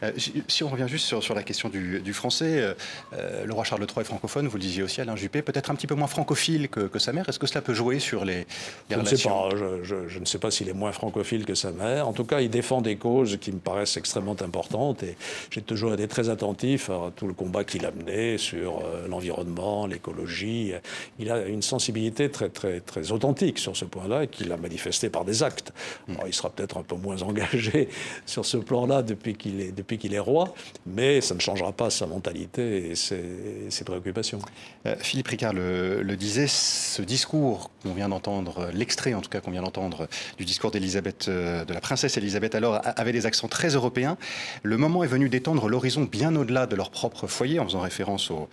[0.03, 0.13] Euh,
[0.47, 2.75] si on revient juste sur, sur la question du, français, euh,
[3.15, 5.75] euh, le roi Charles III est francophone, vous le disiez aussi, Alain Juppé, peut-être un
[5.75, 7.27] petit peu moins francophile que, sa mère.
[7.29, 8.47] Est-ce que cela peut jouer sur les,
[8.91, 9.83] je relations ne sais pas.
[9.83, 12.09] Je, je, ne sais pas s'il est moins francophile que sa mère.
[12.09, 15.17] En tout cas, il défend des causes qui me paraissent extrêmement importantes et
[15.51, 20.73] j'ai toujours été très attentif à tout le combat qu'il a mené sur l'environnement, l'écologie.
[21.19, 25.09] Il a une sensibilité très, très, très authentique sur ce point-là et qu'il a manifesté
[25.09, 25.73] par des actes.
[26.09, 26.15] Hmm.
[26.27, 27.89] il sera peut-être un peu moins engagé
[28.27, 30.55] sur ce plan-là depuis qu'il est, est roi,
[30.87, 34.39] mais ça ne changera pas sa mentalité et ses, préoccupations.
[34.87, 39.51] Euh, Philippe Ricard le, disait, ce discours qu'on vient d'entendre, l'extrait en tout cas qu'on
[39.51, 43.69] vient d'entendre du discours d'Elisabeth, euh, de la princesse Elisabeth alors, avait des accents très
[43.69, 44.17] européens.
[44.63, 48.31] Le moment est venu d'étendre l'horizon bien au-delà de leur propre foyer, en faisant référence
[48.31, 48.49] au,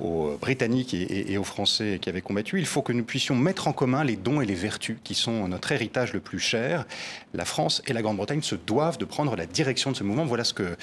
[0.00, 3.72] aux Britanniques et, aux Français qui avaient combattu, il faut que nous puissions mettre en
[3.72, 6.86] commun les dons et les vertus qui sont notre héritage le plus cher.
[7.34, 10.24] La France et la Grande-Bretagne se doivent de prendre la direction de ce mouvement.
[10.24, 10.76] Voilà ce que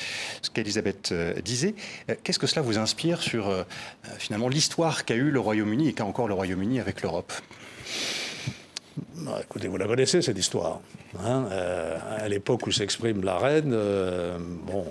[0.53, 1.75] qu'Elisabeth euh, disait.
[2.10, 3.63] Euh, qu'est-ce que cela vous inspire sur euh,
[4.17, 7.33] finalement l'histoire qu'a eu le Royaume-Uni et qu'a encore le Royaume-Uni avec l'Europe?
[9.41, 10.80] Écoutez, vous la connaissez cette histoire.
[11.23, 11.47] Hein
[12.19, 13.76] à l'époque où s'exprime la reine,
[14.65, 14.86] bon,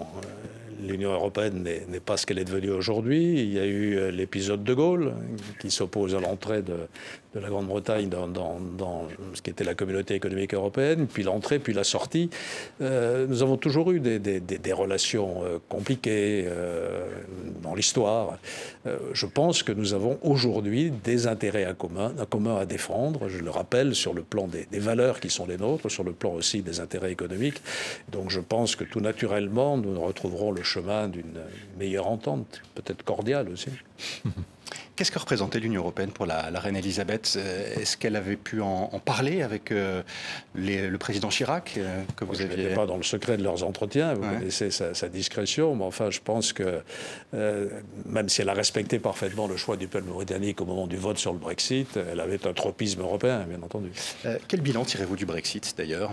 [0.86, 3.40] l'Union européenne n'est pas ce qu'elle est devenue aujourd'hui.
[3.40, 5.14] Il y a eu euh, l'épisode de Gaulle
[5.60, 6.88] qui s'oppose à l'entrée de,
[7.36, 11.84] de la Grande-Bretagne dans, ce qui était la communauté économique européenne, puis l'entrée, puis la
[11.84, 12.30] sortie.
[12.80, 17.06] Euh, nous avons toujours eu des, relations euh, compliquées euh,
[17.62, 18.38] dans l'histoire.
[19.12, 24.14] je pense que nous avons aujourd'hui des intérêts commun à défendre, je le rappelle, sur
[24.14, 27.60] le plan des, valeurs qui sont les nôtres, sur le plan aussi des intérêts économiques.
[28.10, 31.40] Donc je pense que tout naturellement, nous retrouverons le chemin d'une
[31.78, 33.70] meilleure entente, peut-être cordiale aussi.
[34.96, 37.38] Qu'est-ce que représentait l'Union européenne pour la, reine Elisabeth
[37.76, 41.78] Est-ce qu'elle avait pu en, parler avec le président Chirac
[42.16, 45.76] que vous Je n'étais pas dans le secret de leurs entretiens, vous connaissez sa, discrétion,
[45.76, 46.82] mais enfin, je pense que
[48.06, 51.18] même si elle a respecté parfaitement le choix du peuple britannique au moment du vote
[51.18, 53.90] sur le Brexit, elle avait un tropisme européen, bien entendu.
[54.48, 56.10] quel bilan tirez-vous du Brexit, d'ailleurs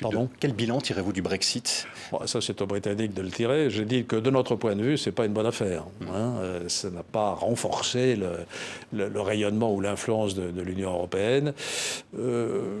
[0.00, 0.28] Pardon?
[0.40, 1.86] Quel bilan tirez-vous du Brexit?
[2.26, 3.70] Ça, c'est aux Britanniques de le tirer.
[3.70, 5.84] J'ai dit que de notre point de vue, ce n'est pas une bonne affaire.
[6.02, 6.34] Hein.
[6.40, 11.52] Euh, ça n'a pas renforcé le, rayonnement ou l'influence de, l'Union européenne.
[12.18, 12.80] Euh,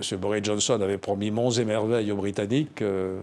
[0.00, 0.18] M.
[0.18, 2.82] Boris Johnson avait promis monts et merveilles aux Britanniques.
[2.82, 3.18] Euh,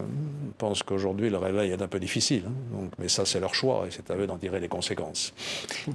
[0.46, 2.44] je pense qu'aujourd'hui, le réveil est un peu difficile.
[2.46, 2.52] Hein.
[2.72, 5.32] Donc, mais ça, c'est leur choix et c'est à eux d'en tirer les conséquences.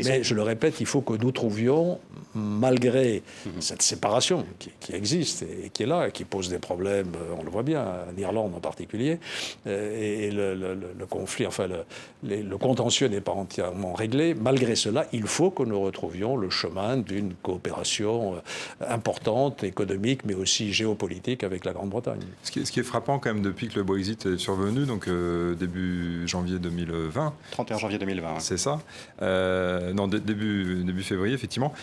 [0.04, 2.00] mais je le répète, il faut que nous trouvions,
[2.34, 3.62] malgré mhm.
[3.62, 7.50] cette séparation qui, existe et, qui est là et qui pose des problèmes, on le
[7.50, 9.19] voit bien, en Irlande en particulier,
[9.65, 14.34] et, le, conflit, enfin le, le contentieux n'est pas entièrement réglé.
[14.34, 20.34] Malgré cela, il faut que nous retrouvions le chemin d'une coopération euh, importante, économique, mais
[20.34, 22.22] aussi géopolitique avec la Grande-Bretagne.
[22.44, 26.28] Ce, qui est frappant quand même depuis que le Brexit est survenu, donc euh, début
[26.28, 27.34] janvier 2020.
[27.52, 28.40] 31 janvier 2020.
[28.40, 28.80] C'est ça.
[29.22, 31.74] Euh, non, début, début février, effectivement.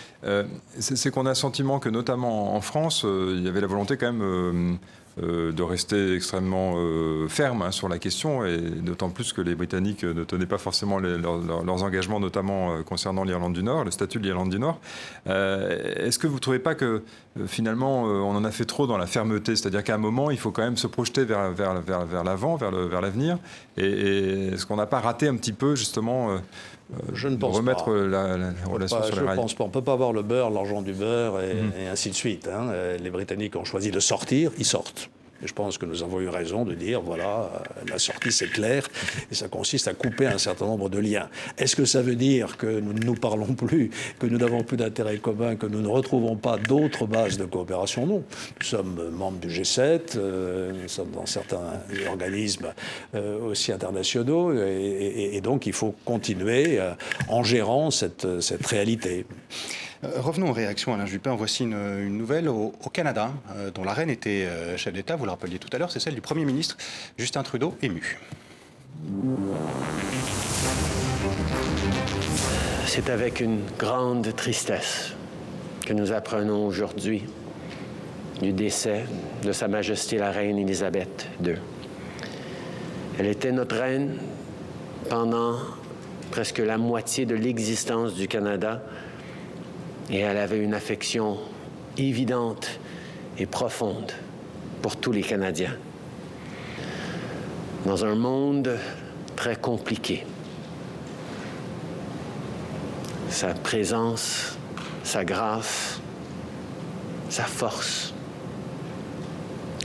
[0.78, 4.12] c'est qu'on a le sentiment que notamment en France, il y avait la volonté quand
[4.12, 4.74] même euh,
[5.22, 10.04] de rester extrêmement euh, ferme hein, sur la question, et d'autant plus que les Britanniques
[10.04, 14.24] ne tenaient pas forcément leurs engagements, notamment euh, concernant l'Irlande du Nord, le statut de
[14.24, 14.80] l'Irlande du Nord.
[15.26, 17.02] Est-ce que vous ne trouvez pas que
[17.46, 20.50] finalement on en a fait trop dans la fermeté C'est-à-dire qu'à un moment, il faut
[20.50, 23.38] quand même se projeter vers, vers, vers, vers l'avant, vers l'avenir,
[23.76, 26.38] et, et est-ce qu'on n'a pas raté un petit peu justement
[27.12, 28.06] je ne pense remettre pas.
[28.06, 29.36] La, la relation sur je les rails.
[29.36, 29.64] pense pas.
[29.64, 31.72] On ne peut pas avoir le beurre, l'argent du beurre et, mhm.
[31.78, 32.48] et ainsi de suite.
[32.48, 32.72] Hein.
[32.98, 35.10] Les Britanniques ont choisi de sortir, ils sortent.
[35.42, 38.88] Je pense que nous avons eu raison de dire, voilà, euh, la sortie c'est clair,
[39.30, 41.28] et ça consiste à couper un certain nombre de liens.
[41.58, 44.76] Est-ce que ça veut dire que nous ne nous parlons plus, que nous n'avons plus
[44.76, 48.06] d'intérêt commun, que nous ne retrouvons pas d'autres bases de coopération?
[48.06, 48.24] Non.
[48.60, 51.72] Nous sommes membres du G7, euh, nous sommes dans certains
[52.08, 52.72] organismes
[53.14, 56.80] euh, aussi internationaux, et, donc il faut continuer
[57.28, 58.26] en gérant cette
[58.66, 59.24] réalité.
[60.04, 61.30] Euh, revenons aux réactions, Alain Juppé.
[61.36, 65.30] Voici une, nouvelle au, Canada, euh, dont la reine était euh, chef d'État, vous le
[65.30, 66.76] rappeliez tout à l'heure, c'est celle du Premier ministre
[67.18, 68.18] Justin Trudeau, ému.
[72.86, 75.14] C'est avec une grande tristesse
[75.84, 77.24] que nous apprenons aujourd'hui
[78.40, 79.04] du décès
[79.42, 81.56] de Sa Majesté la Reine Élisabeth II.
[83.18, 84.16] Elle était notre reine
[85.10, 85.56] pendant
[86.30, 88.80] presque la moitié de l'existence du Canada
[90.10, 91.38] et elle avait une affection
[91.96, 92.68] évidente
[93.38, 94.12] et profonde
[94.82, 95.76] pour tous les Canadiens.
[97.84, 98.76] Dans un monde
[99.36, 100.24] très compliqué,
[103.28, 104.56] sa présence,
[105.04, 106.00] sa grâce,
[107.28, 108.14] sa force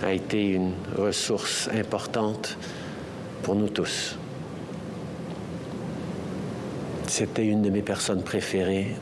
[0.01, 2.57] a été une ressource importante
[3.41, 4.17] pour nous tous.
[7.07, 8.95] C'était une de mes personnes préférées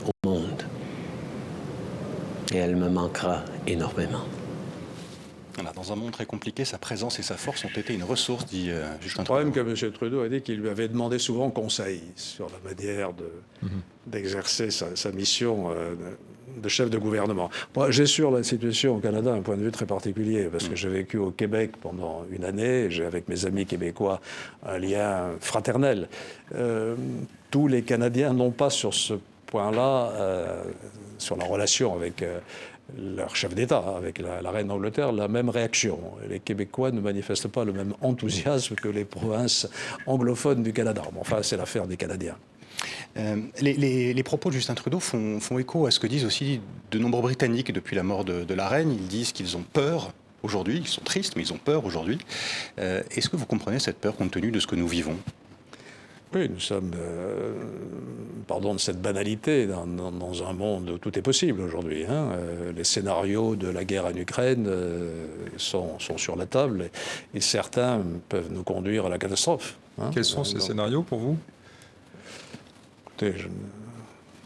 [2.52, 4.24] et elle me manquera énormément.
[5.74, 8.70] dans un monde très compliqué, sa présence et sa force ont été une ressource, dit
[8.70, 9.44] euh, Justin Trudeau.
[9.44, 9.92] Le problème que M.
[9.92, 13.10] Trudeau a dit qu'il lui avait demandé souvent conseil sur la manière
[13.62, 13.70] mhm.
[14.06, 15.94] d'exercer sa, mission euh,
[16.56, 17.48] de chef de gouvernement.
[17.74, 20.70] Moi, j'ai sur la situation au Canada un point de vue très particulier, parce que
[20.70, 20.76] mhm.
[20.76, 24.20] j'ai vécu au Québec pendant une année, j'ai avec mes amis québécois
[24.66, 26.08] un lien fraternel.
[26.54, 26.96] Euh,
[27.50, 29.14] tous les Canadiens n'ont pas sur ce
[29.52, 30.62] point-là, euh,
[31.18, 32.38] sur la relation avec euh,
[32.98, 35.98] leur chef d'État, avec la, reine d'Angleterre, la même réaction.
[36.30, 39.68] Les Québécois ne manifestent pas le même enthousiasme que les provinces
[40.06, 41.02] anglophones du Canada.
[41.20, 42.36] enfin, c'est l'affaire des Canadiens.
[43.18, 46.60] Euh, les, propos de Justin Trudeau font, font, écho à ce que disent aussi
[46.90, 48.90] de nombreux Britanniques depuis la mort de, la reine.
[48.90, 50.12] Ils disent qu'ils ont peur
[50.42, 52.18] aujourd'hui, ils sont tristes, mais ils ont peur aujourd'hui.
[52.78, 55.18] Est-ce que vous comprenez cette peur compte tenu de ce que nous vivons?
[56.34, 57.52] Oui, nous sommes, euh,
[58.46, 62.04] pardon de cette banalité, dans, un monde où tout est possible aujourd'hui.
[62.06, 62.30] Hein.
[62.32, 66.90] Euh, les scénarios de la guerre en Ukraine euh, sont, sur la table
[67.34, 69.76] et, certains peuvent nous conduire à la catastrophe.
[70.00, 70.10] Hein.
[70.12, 71.36] Quels sont ces scénarios pour vous?
[73.06, 73.48] Écoutez, je,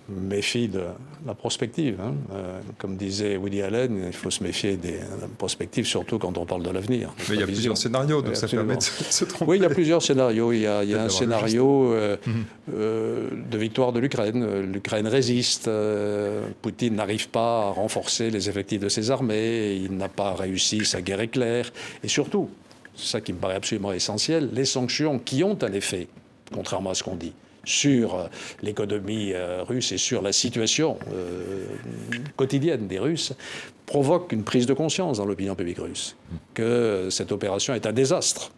[0.08, 0.82] méfie de
[1.26, 1.98] la prospective.
[2.00, 2.14] Hein.
[2.32, 5.00] Euh, comme disait Woody Allen, il faut se méfier des
[5.38, 7.12] prospectives, surtout quand on parle de l'avenir.
[7.28, 9.50] Mais il y a plusieurs scénarios, donc ça permet de se tromper.
[9.50, 10.52] Oui, il y a plusieurs scénarios.
[10.52, 12.44] Il y a, un scénario euh, mhm.
[12.74, 14.72] euh, de victoire de l'Ukraine.
[14.72, 15.70] L'Ukraine résiste.
[16.62, 19.74] Poutine n'arrive pas à renforcer les effectifs de ses armées.
[19.74, 21.72] Il n'a pas réussi sa guerre éclair.
[22.04, 22.48] Et surtout,
[22.94, 26.08] c'est ça qui me paraît absolument essentiel, les sanctions qui ont un effet,
[26.52, 27.32] contrairement à ce qu'on dit
[27.66, 28.30] sur
[28.62, 29.34] l'économie
[29.68, 30.98] russe et sur la situation
[32.36, 33.34] quotidienne des Russes
[33.84, 36.16] provoque une prise de conscience dans l'opinion publique russe
[36.54, 38.50] que cette opération est un désastre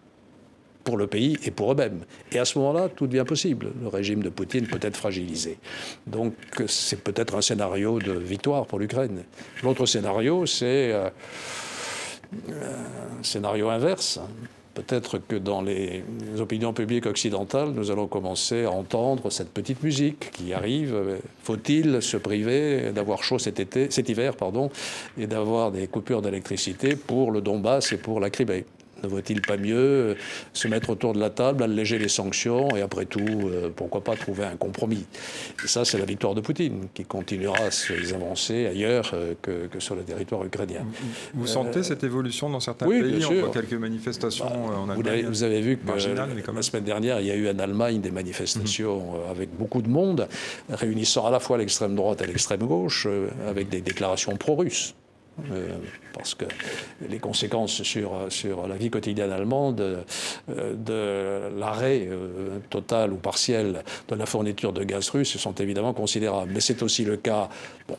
[0.89, 2.05] pour le pays et pour eux-mêmes.
[2.33, 3.73] Et à ce moment-là, tout devient possible.
[3.83, 5.59] Le régime de Poutine peut être fragilisé.
[6.07, 6.33] Donc
[6.67, 9.25] c'est peut-être un scénario de victoire pour l'Ukraine.
[9.63, 11.11] L'autre scénario, c'est euh,
[12.49, 14.19] un scénario inverse.
[14.79, 16.05] Peut-être que dans les
[16.39, 21.19] opinions publiques occidentales, nous allons commencer à entendre cette petite musique qui arrive.
[21.43, 24.71] Faut-il se priver d'avoir chaud cet, été, cet hiver pardon,
[25.19, 28.67] et d'avoir des coupures d'électricité pour le Donbass et pour la Crimée?
[29.03, 30.15] Ne vaut-il pas mieux euh,
[30.53, 34.17] se mettre autour de la table, alléger les sanctions et après tout, euh, pourquoi pas
[34.17, 35.07] trouver un compromis?
[35.65, 39.95] Et ça, c'est la victoire de Poutine qui continuera ses avancées ailleurs euh, que, sur
[39.95, 40.85] le territoire ukrainien.
[41.35, 45.27] Vous sentez cette évolution dans certains pays On voit quelques manifestations bah, en Allemagne.
[45.29, 48.99] Vous avez, vu que la semaine dernière, il y a eu en Allemagne des manifestations
[48.99, 49.31] mhm.
[49.31, 50.29] avec beaucoup de monde,
[50.71, 53.07] réunissant à la fois l'extrême droite et l'extrême gauche,
[53.47, 54.95] avec des déclarations pro-russes.
[55.53, 55.77] Euh,
[56.13, 56.47] parce que
[57.09, 63.85] les conséquences sur, sur la vie quotidienne allemande euh, de l'arrêt euh, total ou partiel
[64.09, 66.51] de la fourniture de gaz russe sont évidemment considérables.
[66.53, 67.49] Mais c'est aussi le cas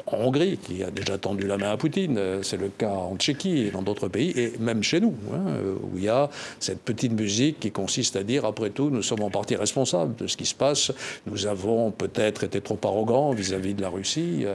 [0.08, 3.67] en Hongrie, qui a déjà tendu la main à Poutine, c'est le cas en Tchéquie
[3.67, 7.13] et dans d'autres pays, et même chez nous, hein, où il y a cette petite
[7.13, 10.45] musique qui consiste à dire, après tout, nous sommes en partie responsables de ce qui
[10.45, 10.91] se passe,
[11.28, 14.45] nous avons peut-être été trop arrogants vis-à-vis de la Russie,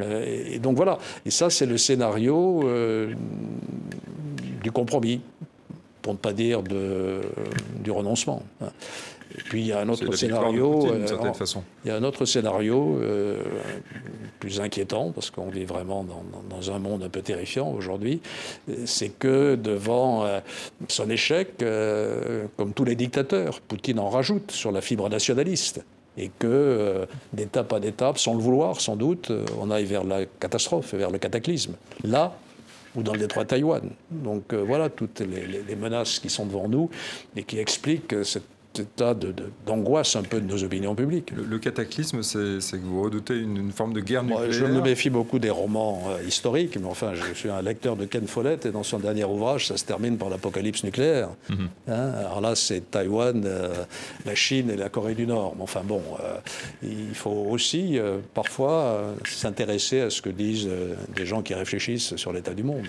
[0.00, 0.98] et donc voilà.
[1.24, 3.12] Et ça, c'est le scénario euh,
[4.62, 5.20] du compromis,
[6.02, 8.42] pour ne pas dire du renoncement.
[9.46, 10.86] Puis il y a un autre scénario.
[10.86, 11.62] Euh, façon.
[11.84, 13.42] Il y a un autre scénario euh,
[14.40, 18.20] plus inquiétant parce qu'on vit vraiment dans, un monde un peu terrifiant aujourd'hui.
[18.86, 20.26] C'est que devant
[20.88, 21.62] son échec,
[22.56, 25.84] comme tous les dictateurs, Poutine en rajoute sur la fibre nationaliste
[26.16, 30.04] et que euh, d'étape à étape, sans le vouloir sans doute, euh, on aille vers
[30.04, 31.74] la catastrophe, vers le cataclysme.
[32.04, 32.36] Là,
[32.94, 33.90] ou dans le détroit de Taïwan.
[34.10, 36.88] Donc euh, voilà toutes les, les, menaces qui sont devant nous
[37.36, 39.14] et qui expliquent cette état
[39.66, 41.30] d'angoisse un peu de nos opinions publiques.
[41.32, 45.38] Le, cataclysme, c'est que vous redoutez une, forme de guerre nucléaire Je me méfie beaucoup
[45.38, 48.82] des romans euh, historiques, mais enfin, je suis un lecteur de Ken Follett, et dans
[48.82, 51.30] son dernier ouvrage, ça se termine par l'apocalypse nucléaire.
[51.48, 51.68] Mhm.
[51.88, 53.84] Hein, alors là, c'est Taïwan, euh,
[54.24, 55.54] la Chine et la Corée du Nord.
[55.56, 56.36] Mais enfin bon, euh,
[56.82, 57.98] il faut aussi
[58.34, 60.68] parfois s'intéresser à ce que disent
[61.14, 62.86] des gens qui réfléchissent sur l'état du monde.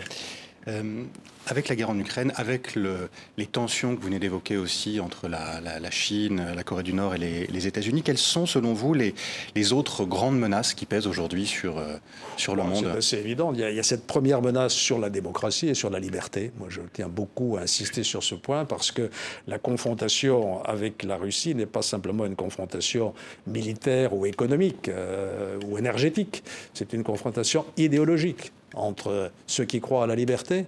[1.50, 5.30] Avec la guerre en Ukraine, avec le, les tensions que vous venez d'évoquer aussi entre
[5.30, 8.94] la, la, Chine, la Corée du Nord et les, les États-Unis, quelles sont selon vous
[8.94, 9.16] les,
[9.56, 11.96] les, autres grandes menaces qui pèsent aujourd'hui sur, euh,
[12.36, 13.54] sur le monde C'est évident.
[13.54, 16.00] Il y, a, il y, a, cette première menace sur la démocratie et sur la
[16.00, 16.52] liberté.
[16.60, 19.10] Moi, je tiens beaucoup à insister sur ce point parce que
[19.48, 23.14] la confrontation avec la Russie n'est pas simplement une confrontation
[23.46, 26.44] militaire ou économique euh, ou énergétique.
[26.74, 30.66] C'est une confrontation idéologique entre ceux qui croient à la liberté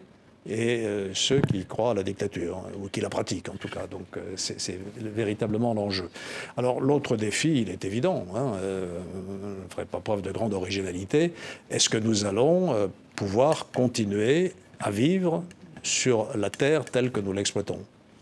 [0.48, 3.68] et euh, ceux qui croient à la dictature, hein, ou qui la pratiquent en tout
[3.68, 3.88] cas.
[3.88, 6.10] Donc euh, c'est véritablement l'enjeu.
[6.58, 10.54] Alors l'autre défi, il est évident, hein, euh, je ne ferai pas preuve de grande
[10.54, 11.34] originalité,
[11.70, 15.44] est-ce que nous allons pouvoir continuer à vivre
[15.84, 17.80] sur la Terre telle que nous l'exploitons?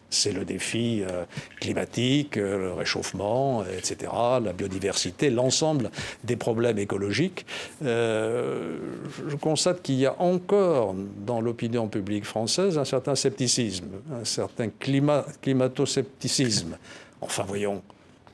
[0.09, 1.25] C'est le défi euh,
[1.59, 5.91] climatique, euh, le réchauffement, etc., la biodiversité, l'ensemble
[6.23, 7.45] des problèmes écologiques.
[7.83, 8.77] Euh,
[9.27, 14.69] je constate qu'il y a encore dans l'opinion publique française un certain scepticisme, un certain
[14.69, 16.77] climat, climato-scepticisme.
[17.21, 17.81] Enfin, voyons,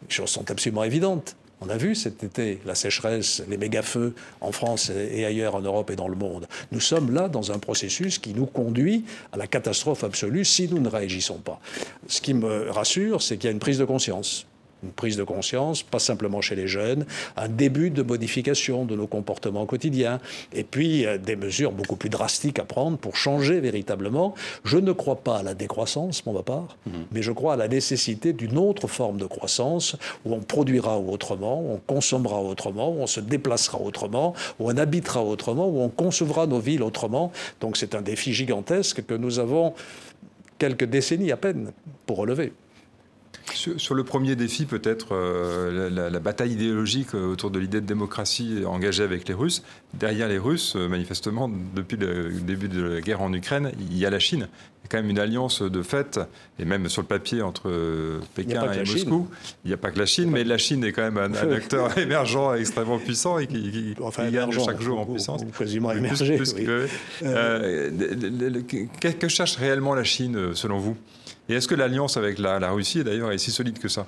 [0.07, 1.35] les choses sont absolument évidentes.
[1.65, 5.89] On a vu cet été la sécheresse, les méga-feux en France et ailleurs en Europe
[5.91, 6.45] et dans le monde.
[6.73, 10.79] Nous sommes là dans un processus qui nous conduit à la catastrophe absolue si nous
[10.79, 11.61] ne réagissons pas.
[12.07, 14.45] Ce qui me rassure, c'est qu'il y a une prise de conscience
[14.83, 17.05] une prise de conscience, pas simplement chez les jeunes,
[17.37, 20.19] un début de modification de nos comportements quotidiens,
[20.53, 24.33] et puis euh, des mesures beaucoup plus drastiques à prendre pour changer véritablement.
[24.63, 26.77] Je ne crois pas à la décroissance, pour ma part,
[27.11, 31.61] mais je crois à la nécessité d'une autre forme de croissance, où on produira autrement,
[31.61, 35.89] où on consommera autrement, où on se déplacera autrement, où on habitera autrement, où on
[35.89, 37.31] concevra nos villes autrement.
[37.61, 39.73] Donc c'est un défi gigantesque que nous avons
[40.57, 41.71] quelques décennies à peine
[42.05, 42.53] pour relever.
[43.53, 48.63] Sur, le premier défi, peut-être euh, la, bataille idéologique euh, autour de l'idée de démocratie
[48.65, 49.63] engagée avec les Russes.
[49.93, 54.05] Derrière les Russes, euh, manifestement, depuis le début de la guerre en Ukraine, il y
[54.05, 54.47] a la Chine.
[54.49, 56.19] Il y a quand même une alliance de fait,
[56.59, 57.71] et même sur le papier entre
[58.35, 59.29] Pékin et Moscou.
[59.63, 61.97] Il n'y a pas que la Chine, mais la Chine est quand même un, acteur
[61.97, 63.95] émergent extrêmement puissant et qui,
[64.31, 65.41] gagne chaque jour en puissance.
[65.57, 66.37] quasiment émergé.
[69.19, 70.97] que cherche réellement la Chine, selon vous?
[71.49, 74.05] Et est-ce que l'alliance avec la, Russie, d'ailleurs, est si solide que ça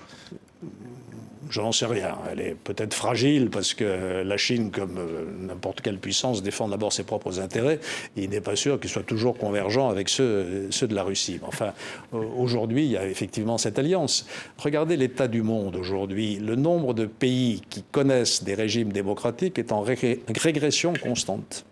[1.47, 2.17] je n'en sais rien.
[2.31, 6.91] Elle est peut-être fragile parce que la Chine, comme euh, n'importe quelle puissance, défend d'abord
[6.91, 7.79] ses propres intérêts.
[8.17, 11.39] il n'est pas sûr qu'il soit toujours convergent avec ceux, de la Russie.
[11.43, 11.73] Enfin,
[12.11, 14.25] aujourd'hui, il y a effectivement cette alliance.
[14.57, 16.37] Regardez l'état du monde aujourd'hui.
[16.37, 21.63] Le nombre de pays qui connaissent des régimes démocratiques est en régression constante.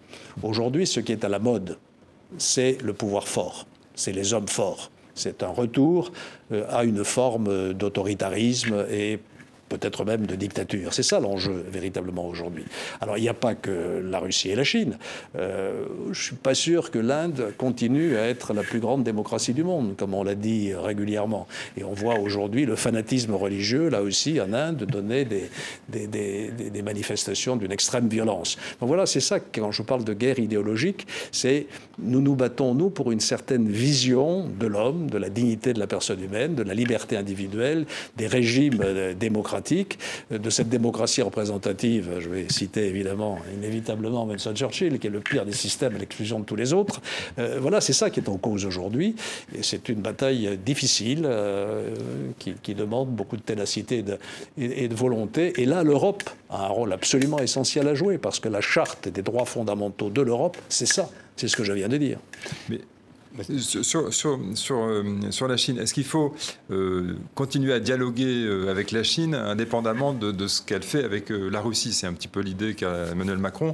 [0.44, 1.78] Aujourd'hui, ce qui est à la mode,
[2.38, 4.92] c'est le pouvoir fort, c'est les hommes forts.
[5.16, 6.12] C'est un retour
[6.52, 9.20] euh, à une forme d'autoritarisme et
[9.78, 10.94] peut-être même de dictature.
[10.94, 12.66] C'est ça l'enjeu véritablement aujourd'hui.
[13.02, 14.98] Alors il n'y a pas que la Russie et la Chine.
[15.36, 19.54] Euh, je ne suis pas sûr que l'Inde continue à être la plus grande démocratie
[19.54, 21.48] du monde, comme on l'a dit régulièrement.
[21.78, 25.50] Et on voit aujourd'hui le fanatisme religieux, là aussi, en Inde, donner des,
[25.90, 28.58] des, manifestations d'une extrême violence.
[28.80, 31.66] Donc voilà, c'est ça, quand je parle de guerre idéologique, c'est
[32.00, 35.88] nous nous battons, nous, pour une certaine vision de l'homme, de la dignité de la
[35.88, 37.86] personne humaine, de la liberté individuelle,
[38.18, 40.00] des régimes euh, démocratiques
[40.32, 42.10] de cette démocratie représentative.
[42.20, 46.40] Je vais citer évidemment, inévitablement, Winston Churchill, qui est le pire des systèmes à l'exclusion
[46.40, 47.02] de tous les autres.
[47.38, 49.16] Euh, voilà, c'est ça qui est en cause aujourd'hui.
[49.56, 51.94] Et c'est une bataille difficile euh,
[52.40, 54.04] qui, demande beaucoup de ténacité
[54.58, 55.62] et, de volonté.
[55.62, 59.22] Et là, l'Europe a un rôle absolument essentiel à jouer parce que la charte des
[59.22, 61.08] droits fondamentaux de l'Europe, c'est ça.
[61.36, 62.20] C'est ce que je viens de dire.
[63.42, 66.36] Sur, sur, sur, euh, sur, la Chine, est-ce qu'il faut
[66.70, 71.30] euh, continuer à dialoguer euh, avec la Chine indépendamment de, de ce qu'elle fait avec
[71.30, 71.94] la Russie?
[71.94, 73.74] C'est un petit peu l'idée qu'a Emmanuel Macron.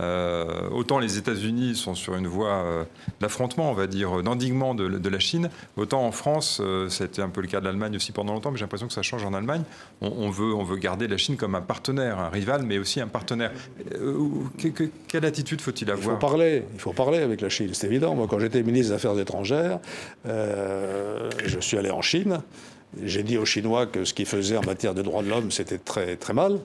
[0.00, 2.84] Euh, autant les États-Unis sont sur une voie euh,
[3.20, 7.40] d'affrontement, on va dire, d'endiguement de, la Chine, autant en France, euh, c'était un peu
[7.40, 9.62] le cas de l'Allemagne aussi pendant longtemps, mais j'ai l'impression que ça change en Allemagne.
[10.00, 13.08] On, veut, on veut garder la Chine comme un partenaire, un rival, mais aussi un
[13.08, 13.52] partenaire.
[15.08, 18.14] quelle attitude faut-il avoir Il faut parler, il faut parler avec la Chine, c'est évident.
[18.14, 19.80] Moi, quand j'étais ministre des Affaires étrangères,
[20.24, 22.40] je suis allé en Chine.
[23.04, 25.78] J'ai dit aux Chinois que ce qu'ils faisaient en matière de droits de l'homme, c'était
[25.78, 26.58] très, très mal.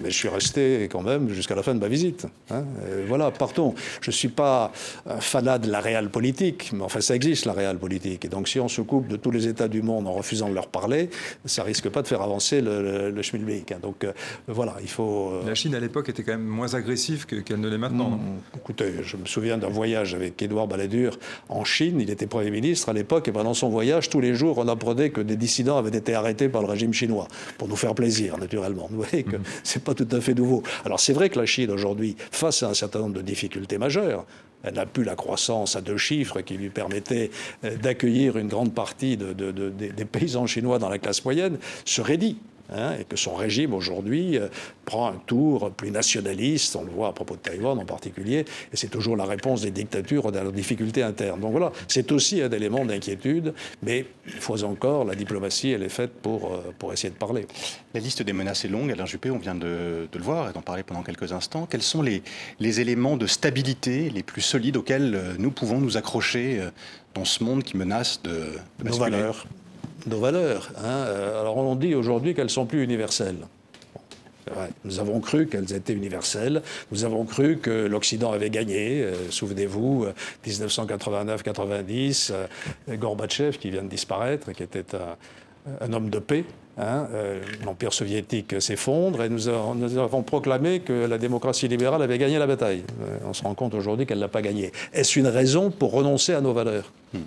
[0.00, 2.26] Mais je suis resté quand même jusqu'à la fin de ma visite.
[2.50, 2.64] Hein.
[3.06, 3.74] voilà, partons.
[4.00, 4.72] Je ne suis pas
[5.06, 8.24] un fanat de la réelle politique, mais enfin, ça existe, la réelle politique.
[8.24, 10.54] Et donc, si on se coupe de tous les États du monde en refusant de
[10.54, 11.10] leur parler,
[11.44, 13.72] ça risque pas de faire avancer le, le, schmilblick.
[13.72, 13.78] Hein.
[13.82, 14.12] Donc, euh,
[14.46, 15.32] voilà, il faut...
[15.32, 18.10] Euh, la Chine, à l'époque, était quand même moins agressive qu'elle ne l'est maintenant.
[18.10, 21.18] Hmm, écoutez, je me souviens d'un voyage avec Édouard Balladur
[21.48, 22.00] en Chine.
[22.00, 25.10] Il était Premier ministre à l'époque, et pendant son voyage, tous les jours, on apprenait
[25.10, 28.88] que des dissidents avaient été arrêtés par le régime chinois, pour nous faire plaisir, naturellement.
[28.90, 29.42] Vous voyez que hmm.
[29.62, 30.62] c'est pas tout à fait nouveau.
[30.84, 34.26] Alors c'est vrai que la Chine aujourd'hui, face à un certain nombre de difficultés majeures,
[34.62, 37.30] elle n'a plus la croissance à deux chiffres qui lui permettait
[37.64, 42.36] euh, d'accueillir une grande partie des paysans chinois dans la classe moyenne, se raidit.
[42.70, 44.48] Hein, et que son régime aujourd'hui euh,
[44.84, 48.76] prend un tour plus nationaliste, on le voit à propos de Taïwan en particulier, et
[48.76, 51.40] c'est toujours la réponse des dictatures à leurs difficultés internes.
[51.40, 55.88] Donc voilà, c'est aussi un élément d'inquiétude, mais une fois encore, la diplomatie, elle est
[55.88, 57.46] faite pour, euh, pour essayer de parler.
[57.94, 60.60] La liste des menaces est longue, Alain Juppé, on vient de, le voir et d'en
[60.60, 61.66] parler pendant quelques instants.
[61.70, 62.22] Quels sont les,
[62.60, 66.60] les éléments de stabilité les plus solides auxquels euh, nous pouvons nous accrocher
[67.14, 69.46] dans ce monde qui menace de, de Nos valeurs
[70.08, 70.70] nos valeurs.
[70.78, 71.04] Hein.
[71.06, 73.46] Euh, alors on dit aujourd'hui qu'elles sont plus universelles.
[74.84, 76.62] Nous avons cru qu'elles étaient universelles.
[76.90, 79.02] Nous avons cru que l'Occident avait gagné.
[79.02, 80.06] Euh, souvenez-vous,
[80.46, 84.86] 1989-90, euh, Gorbatchev, qui vient de disparaître, qui était
[85.82, 86.44] un, homme de paix.
[86.78, 87.08] Hein,
[87.64, 92.84] L'Empire soviétique s'effondre et nous, avons proclamé que la démocratie libérale avait gagné la bataille.
[93.26, 94.72] on se rend compte aujourd'hui qu'elle n'a pas gagné.
[94.94, 96.90] Est-ce une raison pour renoncer à nos valeurs?
[97.12, 97.18] Hmm.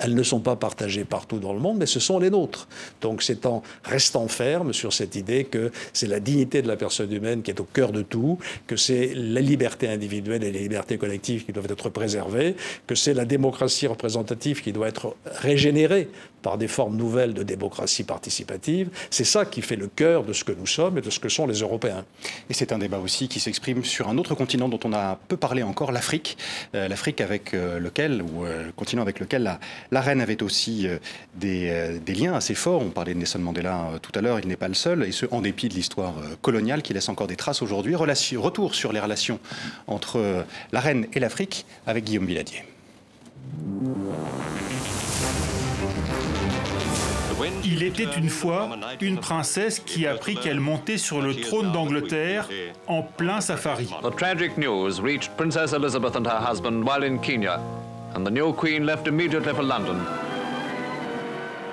[0.00, 2.68] Elles ne sont pas partagées partout dans le monde, mais ce sont les nôtres.
[3.00, 7.12] Donc c'est en restant ferme sur cette idée que c'est la dignité de la personne
[7.12, 10.98] humaine qui est au cœur de tout, que c'est la liberté individuelle et les libertés
[10.98, 16.08] collectives qui doivent être préservées, que c'est la démocratie représentative qui doit être régénérée
[16.42, 18.90] par des formes nouvelles de démocratie participative.
[19.10, 21.28] C'est ça qui fait le cœur de ce que nous sommes et de ce que
[21.28, 22.04] sont les Européens.
[22.48, 25.36] Et c'est un débat aussi qui s'exprime sur un autre continent dont on a peu
[25.36, 26.36] parlé encore, l'Afrique.
[26.74, 29.58] Euh, L'Afrique avec euh, lequel, ou euh, le continent avec lequel
[29.90, 30.98] la, reine avait aussi euh,
[31.34, 32.82] des, liens assez forts.
[32.82, 35.26] On parlait de Nelson Mandela tout à l'heure, il n'est pas le seul, et ce,
[35.30, 37.94] en dépit de l'histoire coloniale qui laisse encore des traces aujourd'hui.
[37.94, 39.38] Retour sur les relations
[39.86, 42.64] entre la reine et l'Afrique avec Guillaume Villadier.
[47.64, 48.68] Il était une fois
[49.00, 52.48] une princesse qui apprit qu'elle montait sur le trône d'Angleterre
[52.86, 53.88] en plein safari.
[54.02, 57.60] The tragic news reached Princess Elizabeth and her husband while in Kenya
[58.14, 59.96] and the new queen left immediately for London.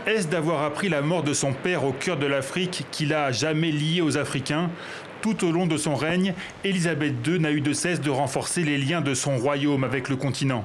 [0.06, 3.72] Est-ce d'avoir appris la mort de son père au cœur de l'Afrique qui l'a jamais
[3.72, 4.70] lié aux Africains?
[5.22, 6.34] Tout au long de son règne,
[6.64, 10.16] Élisabeth II n'a eu de cesse de renforcer les liens de son royaume avec le
[10.16, 10.64] continent.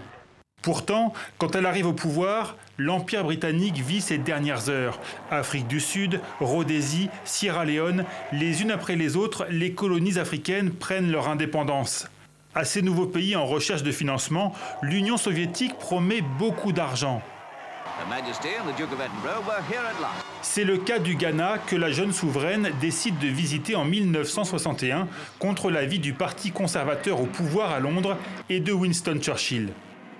[0.62, 5.00] Pourtant, quand elle arrive au pouvoir, l'Empire britannique vit ses dernières heures.
[5.28, 11.10] Afrique du Sud, Rhodésie, Sierra Leone, les unes après les autres, les colonies africaines prennent
[11.10, 12.08] leur indépendance.
[12.54, 17.22] À ces nouveaux pays en recherche de financement, l'Union soviétique promet beaucoup d'argent.
[20.42, 25.08] C'est le cas du Ghana que la jeune souveraine décide de visiter en 1961
[25.40, 28.16] contre l'avis du Parti conservateur au pouvoir à Londres
[28.48, 29.70] et de Winston Churchill.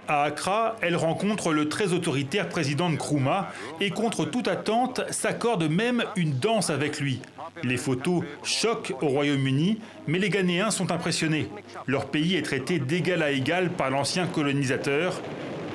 [0.08, 6.04] À Accra, elle rencontre le très autoritaire président Nkrumah et contre toute attente s'accorde même
[6.16, 7.20] une danse avec lui.
[7.62, 9.78] Les photos choquent au Royaume-Uni,
[10.08, 11.48] mais les Ghanéens sont impressionnés.
[11.86, 15.20] Leur pays est traité d'égal à égal par l'ancien colonisateur.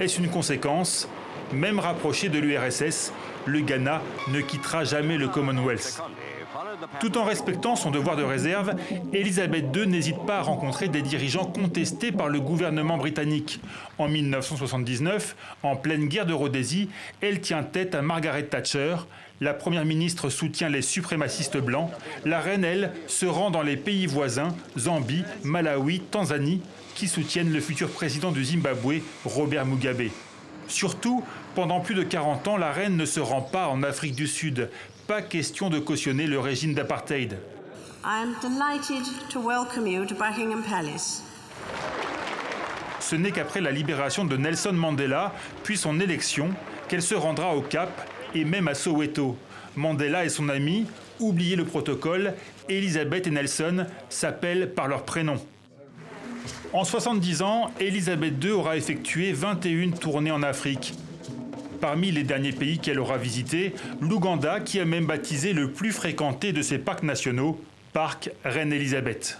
[0.02, 1.08] Est-ce une conséquence?
[1.54, 3.14] Même rapproché de l'URSS,
[3.46, 6.02] le Ghana ne quittera jamais le Commonwealth.
[7.00, 8.76] Tout en respectant son devoir de réserve,
[9.14, 13.60] Elisabeth II n'hésite pas à rencontrer des dirigeants contestés par le gouvernement britannique.
[13.98, 16.90] En 1979, en pleine guerre de Rhodésie,
[17.22, 18.96] elle tient tête à Margaret Thatcher.
[19.40, 21.92] La première ministre soutient les suprémacistes blancs.
[22.26, 26.62] La reine, elle, se rend dans les pays voisins, Zambie, Malawi, Tanzanie,
[26.96, 30.10] qui soutiennent le futur président du Zimbabwe, Robert Mugabe.
[30.68, 31.24] Surtout,
[31.56, 34.70] pendant plus de 40 ans, la reine ne se rend pas en Afrique du Sud.
[35.08, 37.38] Pas question de cautionner le régime d'apartheid.
[43.00, 45.34] Ce n'est qu'après la libération de Nelson Mandela,
[45.64, 46.50] puis son élection,
[46.90, 47.90] qu'elle se rendra au Cap
[48.36, 49.38] et même à Soweto.
[49.78, 50.86] Mandela et son ami,
[51.22, 52.34] oubliez le protocole,
[52.68, 55.38] Elisabeth et Nelson s'appellent par leur prénom.
[56.74, 60.96] En 70 ans, Elisabeth II aura effectué 21 tournées en Afrique.
[61.80, 66.54] Parmi les derniers pays qu'elle aura visités, l'Ouganda qui a même baptisé le plus fréquenté
[66.54, 67.60] de ses parcs nationaux,
[67.94, 69.40] Parc Reine Elisabeth.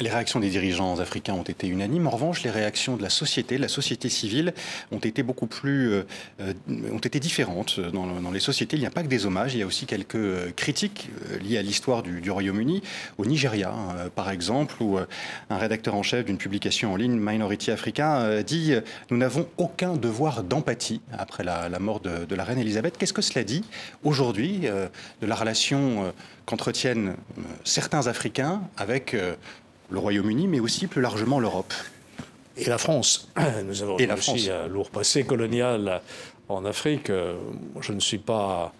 [0.00, 2.06] Les réactions des dirigeants africains ont été unanimes.
[2.06, 4.52] En revanche, les réactions de la société, de la société civile,
[4.92, 6.02] ont été beaucoup plus, euh,
[6.40, 6.52] euh,
[6.92, 7.80] ont été différentes.
[7.80, 10.16] Dans, les sociétés, il n'y a pas que des hommages, il y a aussi quelques
[10.16, 11.08] euh, critiques
[11.42, 12.82] liées à l'histoire du, Royaume-Uni.
[13.16, 17.70] Au Nigeria, hein, par exemple, où un rédacteur en chef d'une publication en ligne, Minority
[17.70, 18.74] Africa, dit
[19.10, 22.98] Nous n'avons aucun devoir d'empathie après la, mort de, de, la reine Elisabeth.
[22.98, 23.64] Qu'est-ce que cela dit
[24.04, 24.62] aujourd'hui
[25.20, 26.12] de la relation
[26.44, 27.14] qu'entretiennent
[27.64, 29.16] certains Africains avec
[29.90, 31.72] le Royaume-Uni, mais aussi plus largement l'Europe.
[32.56, 33.28] Et la France.
[33.64, 36.00] Nous avons et aussi un lourd passé colonial
[36.48, 37.12] en Afrique.
[37.80, 38.72] Je ne suis pas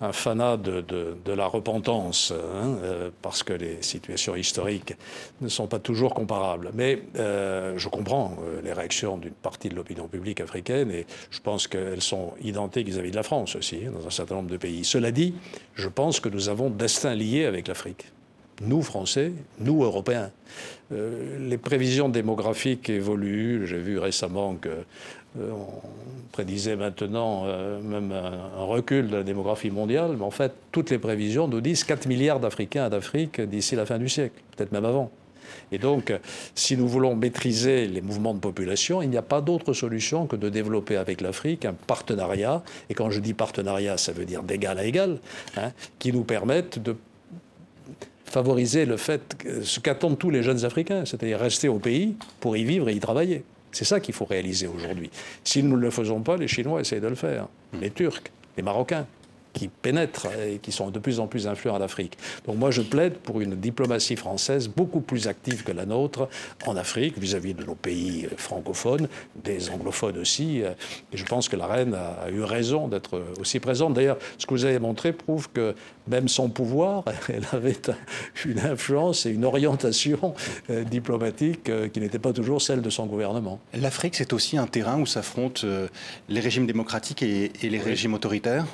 [0.00, 4.94] un fanat de, la repentance, hein, euh, parce que les situations historiques
[5.40, 6.70] ne sont pas toujours comparables.
[6.74, 11.40] Mais euh, je comprends euh, les réactions d'une partie de l'opinion publique africaine, et je
[11.40, 14.56] pense qu'elles sont identiques vis-à-vis de la France aussi, hein, dans un certain nombre de
[14.56, 14.84] pays.
[14.84, 15.34] Cela dit,
[15.74, 18.06] je pense que nous avons destin lié avec l'Afrique
[18.60, 20.30] nous Français, nous Européens.
[20.92, 23.66] Euh, les prévisions démographiques évoluent.
[23.66, 29.70] J'ai vu récemment que euh, on prédisait maintenant euh, même un, recul de la démographie
[29.70, 33.86] mondiale, mais en fait, toutes les prévisions nous disent 4 milliards d'Africains d'Afrique d'ici la
[33.86, 35.10] fin du siècle, peut-être même avant.
[35.72, 36.12] Et donc,
[36.54, 40.36] si nous voulons maîtriser les mouvements de population, il n'y a pas d'autre solution que
[40.36, 44.78] de développer avec l'Afrique un partenariat, et quand je dis partenariat, ça veut dire d'égal
[44.78, 45.18] à égal,
[45.56, 46.96] hein, qui nous permette de
[48.30, 52.64] favoriser le fait, ce qu'attendent tous les jeunes Africains, c'est-à-dire rester au pays pour y
[52.64, 53.44] vivre et y travailler.
[53.72, 55.10] C'est ça qu'il faut réaliser aujourd'hui.
[55.44, 57.48] Si nous ne le faisons pas, les Chinois essayent de le faire,
[57.80, 58.22] les Turcs,
[58.56, 59.06] les Marocains
[59.52, 62.16] qui pénètrent et qui sont de plus en plus influents en Afrique.
[62.46, 66.28] Donc moi, je plaide pour une diplomatie française beaucoup plus active que la nôtre
[66.66, 69.08] en Afrique, vis-à-vis de nos pays francophones,
[69.42, 70.58] des anglophones aussi.
[71.12, 73.94] Et je pense que la reine a eu raison d'être aussi présente.
[73.94, 75.74] D'ailleurs, ce que vous avez montré prouve que
[76.08, 77.80] même son pouvoir, elle avait
[78.44, 80.34] une influence et une orientation
[80.68, 83.60] euh, diplomatique euh, qui n'était pas toujours celle de son gouvernement.
[83.74, 85.88] L'Afrique, c'est aussi un terrain où s'affrontent euh,
[86.28, 88.66] les régimes démocratiques et, les régimes autoritaires?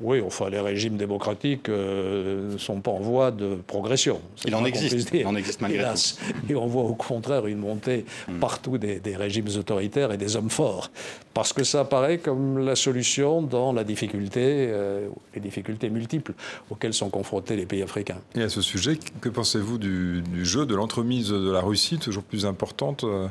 [0.00, 4.20] Oui, enfin, les régimes démocratiques euh, ne sont pas en voie de progression.
[4.44, 6.50] Il en existe, il en existe malgré tout.
[6.50, 8.38] Et on voit au contraire une montée hmm.
[8.38, 10.90] partout des, régimes autoritaires et des hommes forts.
[11.32, 16.34] Parce que ça apparaît comme la solution dans la difficulté, euh, les difficultés multiples
[16.70, 18.18] auxquelles sont confrontés les pays africains.
[18.34, 22.22] Et à ce sujet, que pensez-vous du, du, jeu de l'entremise de la Russie, toujours
[22.22, 23.28] plus importante euh,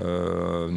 [0.00, 0.70] euh,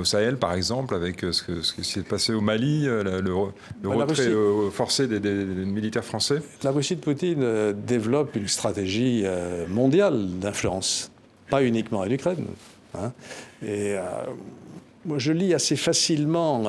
[0.00, 3.20] au Sahel, par exemple, avec ce, que, ce qui s'est passé au Mali, euh, le,
[3.20, 9.24] le, retrait euh, forcé des, militaires français La Russie de Poutine développe une stratégie
[9.68, 11.10] mondiale d'influence,
[11.50, 12.46] pas uniquement à l'Ukraine.
[12.94, 13.12] Hein.
[13.64, 13.94] Et
[15.04, 16.64] moi, je lis assez facilement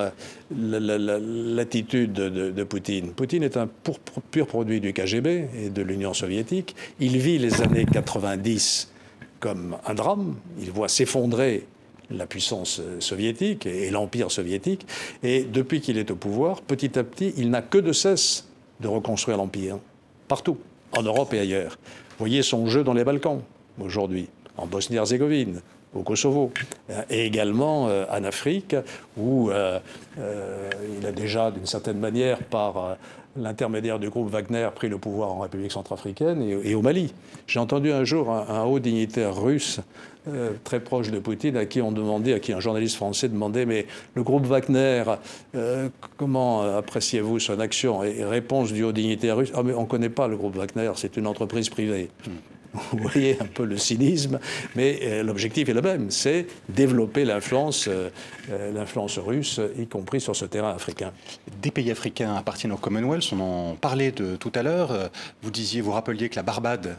[0.52, 3.14] l'attitude de, de, Poutine.
[3.14, 3.70] Poutine est un
[4.32, 6.76] pur produit du KGB et de l'Union soviétique.
[7.00, 8.92] Il vit les années 90
[9.40, 10.36] comme un drame.
[10.60, 11.66] Il voit s'effondrer
[12.10, 14.86] la puissance soviétique et l'empire soviétique.
[15.24, 18.48] Et depuis qu'il est au pouvoir, petit à petit, il n'a que de cesse
[18.80, 19.78] de reconstruire l'empire,
[20.28, 20.58] partout,
[20.92, 21.78] en Europe et ailleurs.
[22.20, 23.42] Voyez son jeu dans les Balkans
[23.80, 25.62] aujourd'hui, en Bosnie-Herzégovine,
[25.96, 26.52] au Kosovo,
[27.10, 28.76] et également euh, en Afrique,
[29.18, 29.80] où euh,
[30.20, 32.98] euh, il a déjà, d'une certaine manière, par
[33.36, 37.14] l'intermédiaire du groupe Wagner, pris le pouvoir en République centrafricaine et, au Mali.
[37.48, 39.80] J'ai entendu un jour un, haut dignitaire russe
[40.64, 43.88] très proche de Poutine à qui on demandait, à qui un journaliste français demandait, mais
[44.16, 45.04] le groupe Wagner,
[46.18, 50.10] comment appréciez-vous son action Et réponse du haut dignitaire russe, ah mais on ne connaît
[50.10, 52.10] pas le groupe Wagner, c'est une entreprise privée.
[52.92, 54.40] Vous voyez un peu le cynisme,
[54.76, 58.10] mais euh, l'objectif est le même, c'est développer l'influence, euh,
[58.50, 61.12] euh, l'influence russe, y compris sur ce terrain africain.
[61.62, 65.12] Des pays africains appartiennent au Commonwealth, on en parlait de, tout à l'heure.
[65.44, 66.96] Vous disiez, vous rappeliez que la Barbade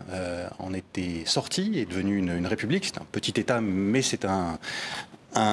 [0.59, 2.85] en était sortie, est devenue une république.
[2.85, 4.59] C'est un petit État, mais c'est un,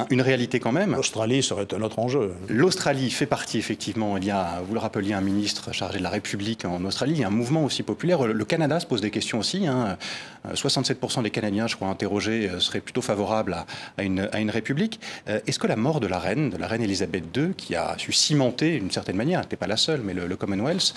[0.09, 0.95] une réalité quand même.
[0.95, 2.34] L'Australie serait un autre enjeu.
[2.49, 6.09] L'Australie fait partie effectivement, il y a, vous le rappeliez, un ministre chargé de la
[6.09, 8.25] République en Australie, il y a un mouvement aussi populaire.
[8.25, 9.67] Le Canada se pose des questions aussi.
[9.67, 9.97] Hein.
[10.49, 13.65] 67% euh, des Canadiens, je crois, interrogés, euh, seraient plutôt favorables
[13.97, 14.99] à, une, république.
[15.27, 17.95] Euh, est-ce que la mort de la reine, de la reine Elisabeth II, qui a
[17.97, 20.93] su cimenter d'une certaine manière, elle n'était pas la seule, mais le, Commonwealth,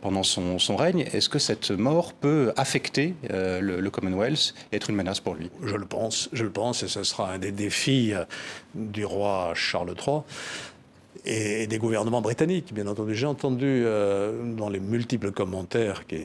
[0.00, 4.90] pendant son, son règne, est-ce que cette mort peut affecter le, le, Commonwealth et être
[4.90, 5.48] une menace pour lui?
[5.62, 8.12] Je le pense, je le pense, et ce sera un des défis
[8.74, 10.22] du roi Charles III
[11.24, 13.14] et des gouvernements britanniques, bien entendu.
[13.14, 16.24] J'ai entendu euh, dans les multiples commentaires qui,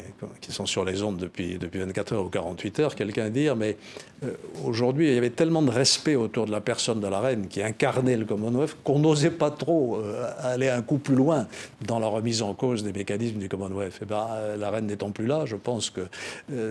[0.49, 3.77] sont sur les ondes depuis, depuis 24 heures ou 48 heures, quelqu'un dire, mais
[4.23, 4.31] euh,
[4.63, 7.61] aujourd'hui, il y avait tellement de respect autour de la personne de la reine qui
[7.61, 11.47] incarnait le Commonwealth qu'on n'osait pas trop euh, aller un coup plus loin
[11.85, 13.95] dans la remise en cause des mécanismes du Commonwealth.
[13.95, 14.27] Et eh ben,
[14.57, 16.07] la reine n'étant plus là, je pense que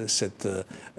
[0.07, 0.49] cet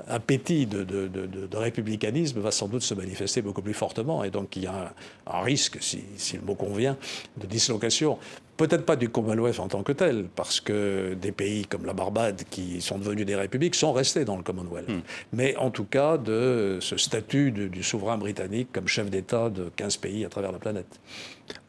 [0.08, 4.24] appétit de, républicanisme va sans doute se manifester beaucoup plus fortement.
[4.24, 4.94] Et donc, il y a
[5.28, 6.04] un, risque, si
[6.34, 6.98] le mot convient,
[7.38, 8.18] de dislocation.
[8.58, 12.44] Peut-être pas du Commonwealth en tant que tel, parce que des pays comme la Barbade,
[12.50, 14.88] qui sont devenus des républiques, sont restés dans le Commonwealth.
[14.88, 15.02] Hmm.
[15.34, 19.98] Mais en tout cas, de ce statut du souverain britannique comme chef d'État de 15
[19.98, 21.00] pays à travers la planète.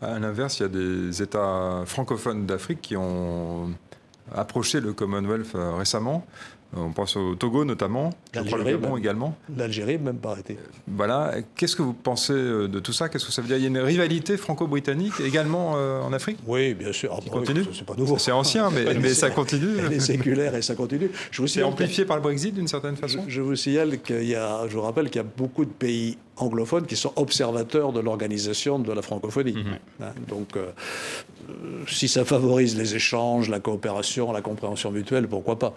[0.00, 3.74] À l'inverse, il y a des États francophones d'Afrique qui ont
[4.34, 6.26] approché le Commonwealth euh, récemment.
[6.76, 9.36] On pense au Togo notamment, je crois le Gabon également.
[9.56, 10.58] L'Algérie même pas arrêté.
[10.86, 11.34] Voilà.
[11.56, 13.08] Qu'est-ce que vous pensez euh, de tout ça?
[13.08, 13.56] Qu'est-ce que ça veut dire?
[13.56, 16.38] Il y a une rivalité franco-britannique également euh, en Afrique?
[16.46, 17.18] Oui, bien sûr.
[17.20, 17.64] Qui continue?
[17.72, 18.18] C'est pas nouveau.
[18.18, 19.78] C'est ancien, mais, mais ça continue.
[19.78, 21.10] Elle est séculaire et ça continue.
[21.46, 23.24] C'est amplifié par le Brexit d'une certaine façon?
[23.26, 25.70] Je, je, vous signale qu'il y a, je vous rappelle qu'il y a beaucoup de
[25.70, 29.52] pays anglophones qui sont observateurs de l'organisation de la francophonie.
[29.52, 29.78] Mhm.
[30.02, 30.70] Hein, donc, euh,
[31.86, 35.74] si ça favorise les échanges, la coopération, la compréhension mutuelle, pourquoi pas.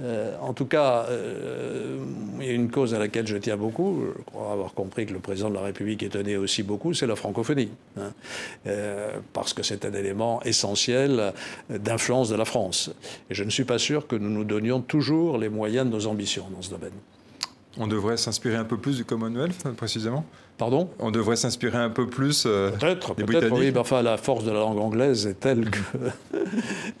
[0.00, 1.98] Euh, en tout cas, euh,
[2.40, 5.12] il y a une cause à laquelle je tiens beaucoup, je crois avoir compris que
[5.12, 7.70] le président de la République y tenait aussi beaucoup, c'est la francophonie.
[7.98, 8.12] Hein.
[9.32, 11.32] parce que c'est un élément essentiel
[11.68, 12.90] d'influence de la France.
[13.30, 16.06] Et je ne suis pas sûr que nous nous donnions toujours les moyens de nos
[16.06, 16.92] ambitions dans ce domaine.
[17.78, 20.24] On devrait s'inspirer un peu plus du Commonwealth, précisément
[20.58, 20.90] Pardon?
[20.98, 24.50] On devrait s'inspirer un peu plus euh, peut-être, peut-être, oui, mais enfin, la force de
[24.50, 25.78] la langue anglaise est telle que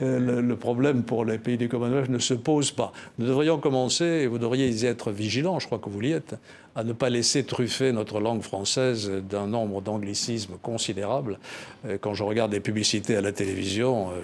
[0.00, 2.92] le, problème pour les pays du Commonwealth ne se pose pas.
[3.18, 6.34] Nous devrions commencer, et vous devriez y être vigilants, je crois que vous l'y êtes,
[6.74, 11.38] à ne pas laisser truffer notre langue française d'un nombre d'anglicismes considérables.
[11.86, 14.22] Euh, quand je regarde des publicités à la télévision, euh,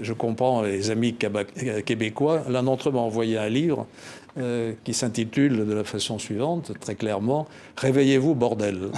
[0.00, 2.42] je comprends les amis québécois.
[2.48, 3.86] L'un d'entre eux m'a envoyé un livre
[4.40, 8.88] euh, qui s'intitule de la façon suivante, très clairement, Réveillez-vous, bordel.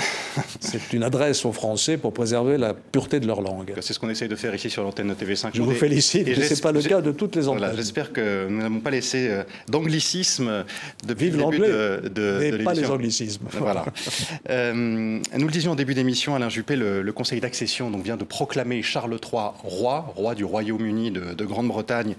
[0.60, 3.74] C'est une adresse aux Français pour préserver la pureté de leur langue.
[3.80, 5.50] C'est ce qu'on essaye de faire ici sur l'antenne de TV5.
[5.52, 7.72] Je vous félicite, et ce n'est pas le cas de toutes les antennes.
[7.76, 10.64] J'espère que nous n'avons pas laissé euh, d'anglicisme
[11.06, 13.44] depuis Vive le début de, de, de pas les anglicismes.
[13.52, 13.84] Voilà.
[14.50, 18.82] euh, nous le disions en début d'émission, Alain Juppé, le, Conseil d'accession vient de proclamer
[18.82, 22.14] Charles III roi, roi du Royaume-Uni de, Grande-Bretagne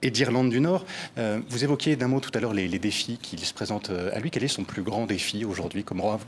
[0.00, 0.86] et d'Irlande du Nord.
[1.16, 4.20] Vous évoquiez d'un mot tout à l'heure les les, défis qu'il se présente euh, à
[4.20, 4.30] lui.
[4.30, 6.18] Quel est son plus grand défi aujourd'hui comme roi?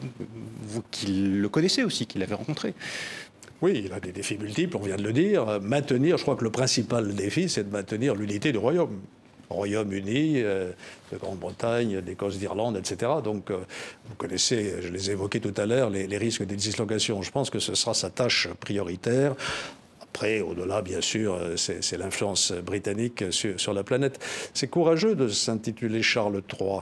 [0.63, 2.75] Vous, qui le connaissez aussi, qui l'avez rencontré
[3.61, 5.61] oui, il a des défis multiples, on vient de le dire.
[5.61, 9.01] Maintenir, je crois que le principal défi, c'est de maintenir l'unité du royaume.
[9.51, 10.71] Royaume-Uni, euh,
[11.13, 13.13] de Grande-Bretagne, d'Écosse, d'Irlande, etc.
[13.25, 13.59] Donc, euh,
[14.09, 17.23] vous connaissez, je les ai évoqués tout à l'heure, les, risques des dislocations.
[17.23, 19.35] Je pense que ce sera sa tâche prioritaire.
[20.19, 24.19] Après, au-delà, bien sûr, euh, c'est l'influence britannique sur, la planète.
[24.53, 26.81] C'est courageux de s'intituler Charles III.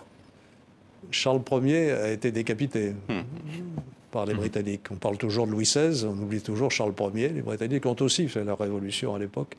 [1.11, 2.95] Charles Ier a été décapité.
[3.11, 3.21] Hmm.
[4.11, 4.41] Par les Mhm.
[4.41, 4.91] Britanniques.
[4.91, 7.29] On parle toujours de Louis XVI, on oublie toujours Charles Ier.
[7.29, 9.57] Les Britanniques ont aussi fait la révolution à l'époque.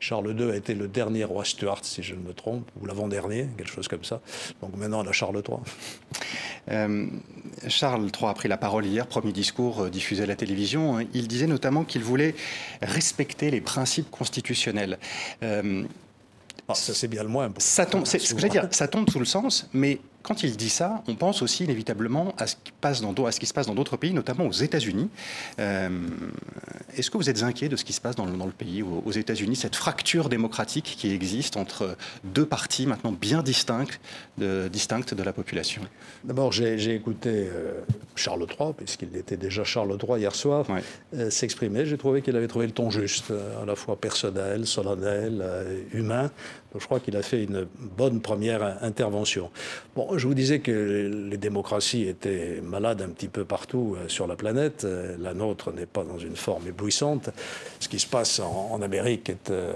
[0.00, 3.48] Charles II a été le dernier roi Stuart, si je ne me trompe, ou l'avant-dernier,
[3.56, 4.20] quelque chose comme ça.
[4.60, 5.58] Donc maintenant, on a Charles III.
[6.70, 7.06] Euh,
[7.68, 11.00] Charles III a pris la parole hier, premier discours euh, diffusé à la télévision.
[11.14, 12.34] Il disait notamment qu'il voulait
[12.82, 14.98] respecter les principes constitutionnels.
[15.42, 15.84] Euh,
[16.68, 17.48] Ah, ça, c'est bien le moins.
[17.58, 20.56] ça tombe, c'est ce que j'allais dire, ça tombe sous le sens, mais quand il
[20.56, 23.46] dit ça, on pense aussi inévitablement à ce qui, passe dans, d'au- à ce qui
[23.46, 25.08] se passe dans d'autres pays, notamment aux États-Unis.
[25.60, 25.88] Euh,
[26.96, 28.82] Est-ce que vous êtes inquiet de ce qui se passe dans le, dans le pays,
[28.82, 33.42] aux, États-Unis, cette fracture démocratique qui existe entre deux partis maintenant bien
[34.38, 35.82] de, distinctes de la population?
[36.24, 37.80] D'abord, j'ai écouté euh,
[38.16, 40.82] Charles III, puisqu'il était déjà Charles III hier soir, Ouais.
[41.14, 41.86] euh, s'exprimer.
[41.86, 45.44] J'ai trouvé qu'il avait trouvé le ton juste, à la fois personnel, solennel,
[45.92, 46.30] humain.
[46.78, 49.50] Je crois qu'il a fait une bonne première in- intervention.
[49.94, 54.26] Bon, je vous disais que les démocraties étaient malades un petit peu partout euh, sur
[54.26, 54.84] la planète.
[54.84, 57.30] Euh, La nôtre n'est pas dans une forme éblouissante.
[57.80, 59.72] Ce qui se passe en, Amérique est euh,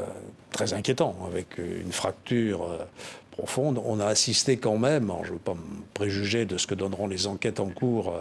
[0.50, 2.66] très inquiétant, avec une fracture
[3.56, 7.06] On a assisté quand même, je ne veux pas me préjuger de ce que donneront
[7.06, 8.14] les enquêtes en cours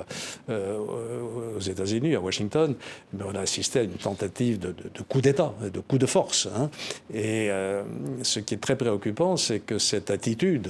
[0.50, 2.76] euh, euh, aux États-Unis, à Washington,
[3.14, 4.74] mais on a assisté à une tentative de,
[5.08, 6.48] coup d'État, de coup de force.
[6.56, 6.70] hein.
[7.14, 7.84] Et euh,
[8.24, 10.70] ce qui est très préoccupant, c'est que cette attitude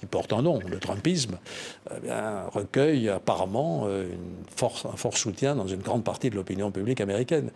[0.00, 1.38] qui porte un nom, le Trumpisme,
[1.90, 2.08] eh
[2.52, 7.00] recueille apparemment euh, une force, un fort soutien dans une grande partie de l'opinion publique
[7.02, 7.50] américaine.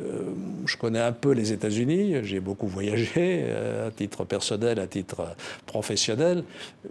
[0.00, 0.22] Euh,
[0.66, 5.34] je connais un peu les États-Unis, j'ai beaucoup voyagé euh, à titre personnel, à titre
[5.64, 6.44] professionnel,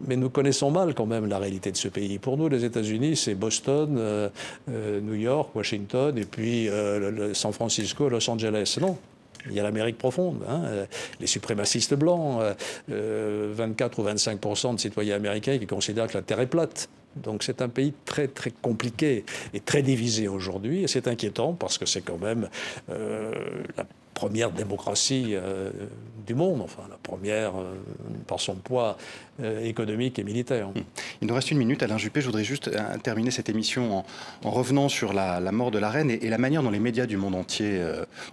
[0.07, 2.17] mais nous connaissons mal quand même la réalité de ce pays.
[2.17, 4.29] Pour nous, les États-Unis, c'est Boston,
[4.67, 6.69] New York, Washington, et puis
[7.33, 8.77] San Francisco, Los Angeles.
[8.81, 8.97] Non.
[9.49, 10.85] Il y a l'Amérique profonde, hein, euh,
[11.19, 12.53] les suprémacistes blancs, euh,
[12.91, 16.89] euh, 24 ou 25% de citoyens américains qui considèrent que la Terre est plate.
[17.15, 19.23] Donc c'est un pays très très compliqué
[19.53, 22.49] et très divisé aujourd'hui, et c'est inquiétant parce que c'est quand même
[22.89, 23.31] euh,
[23.77, 23.85] la
[24.15, 25.69] première démocratie euh,
[26.25, 27.75] du monde, enfin la première euh,
[28.25, 28.97] par son poids
[29.41, 30.69] euh, économique et militaire.
[31.21, 32.21] Il nous reste une minute, Alain Juppé.
[32.21, 32.71] Je voudrais juste
[33.03, 34.05] terminer cette émission en,
[34.43, 37.17] en revenant sur la, mort de la reine et, la manière dont les médias du
[37.17, 37.83] monde entier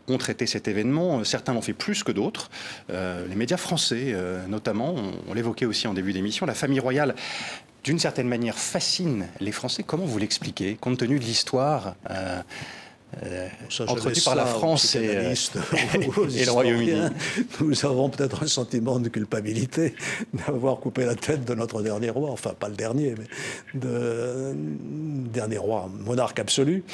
[0.08, 1.24] ont traité cet événement.
[1.24, 2.50] Certains l'ont fait plus que d'autres.
[2.88, 4.14] Les médias français,
[4.48, 7.14] notamment, on, on l'évoquait aussi en début d'émission, la famille royale.
[7.84, 9.82] D'une certaine manière, fascine les Français.
[9.82, 11.96] Comment vous l'expliquez, compte tenu de l'histoire
[13.22, 13.48] euh,
[14.06, 15.34] laisse par la France et, euh,
[16.34, 16.92] et le Royaume-Uni.
[17.60, 19.94] Nous avons peut-être un sentiment de culpabilité
[20.46, 25.58] d'avoir coupé la tête de notre dernier roi, enfin pas le dernier, mais de dernier
[25.58, 26.84] roi, monarque absolu.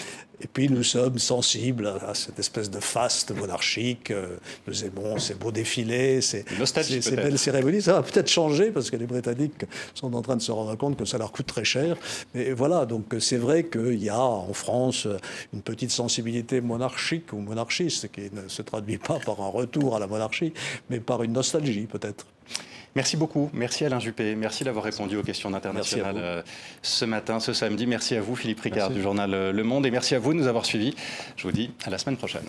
[0.40, 4.10] Et puis nous sommes sensibles à cette espèce de faste monarchique.
[4.12, 4.36] Euh,
[4.68, 6.44] Nous aimons ces beaux défilés, ces,
[7.00, 7.82] ces- belles cérémonies.
[7.82, 9.64] Ça va peut-être changer parce que les Britanniques
[9.94, 11.96] sont en train de se rendre compte que ça leur coûte très cher.
[12.34, 15.08] Mais voilà, donc c'est vrai qu'il y a en France
[15.52, 19.98] une petite sensibilité monarchique ou monarchiste qui ne se traduit pas par un retour à
[19.98, 20.52] la monarchie,
[20.88, 22.26] mais par une nostalgie peut-être.
[22.96, 23.50] Merci beaucoup.
[23.52, 24.34] Merci Alain Juppé.
[24.34, 26.42] Merci d'avoir répondu aux questions internationales euh,
[26.82, 27.86] ce matin, ce samedi.
[27.86, 29.86] Merci à vous, Philippe Ricard du journal euh, Le Monde.
[29.86, 30.94] Et merci à vous de nous avoir suivis.
[31.36, 32.42] Je vous dis à la semaine prochaine.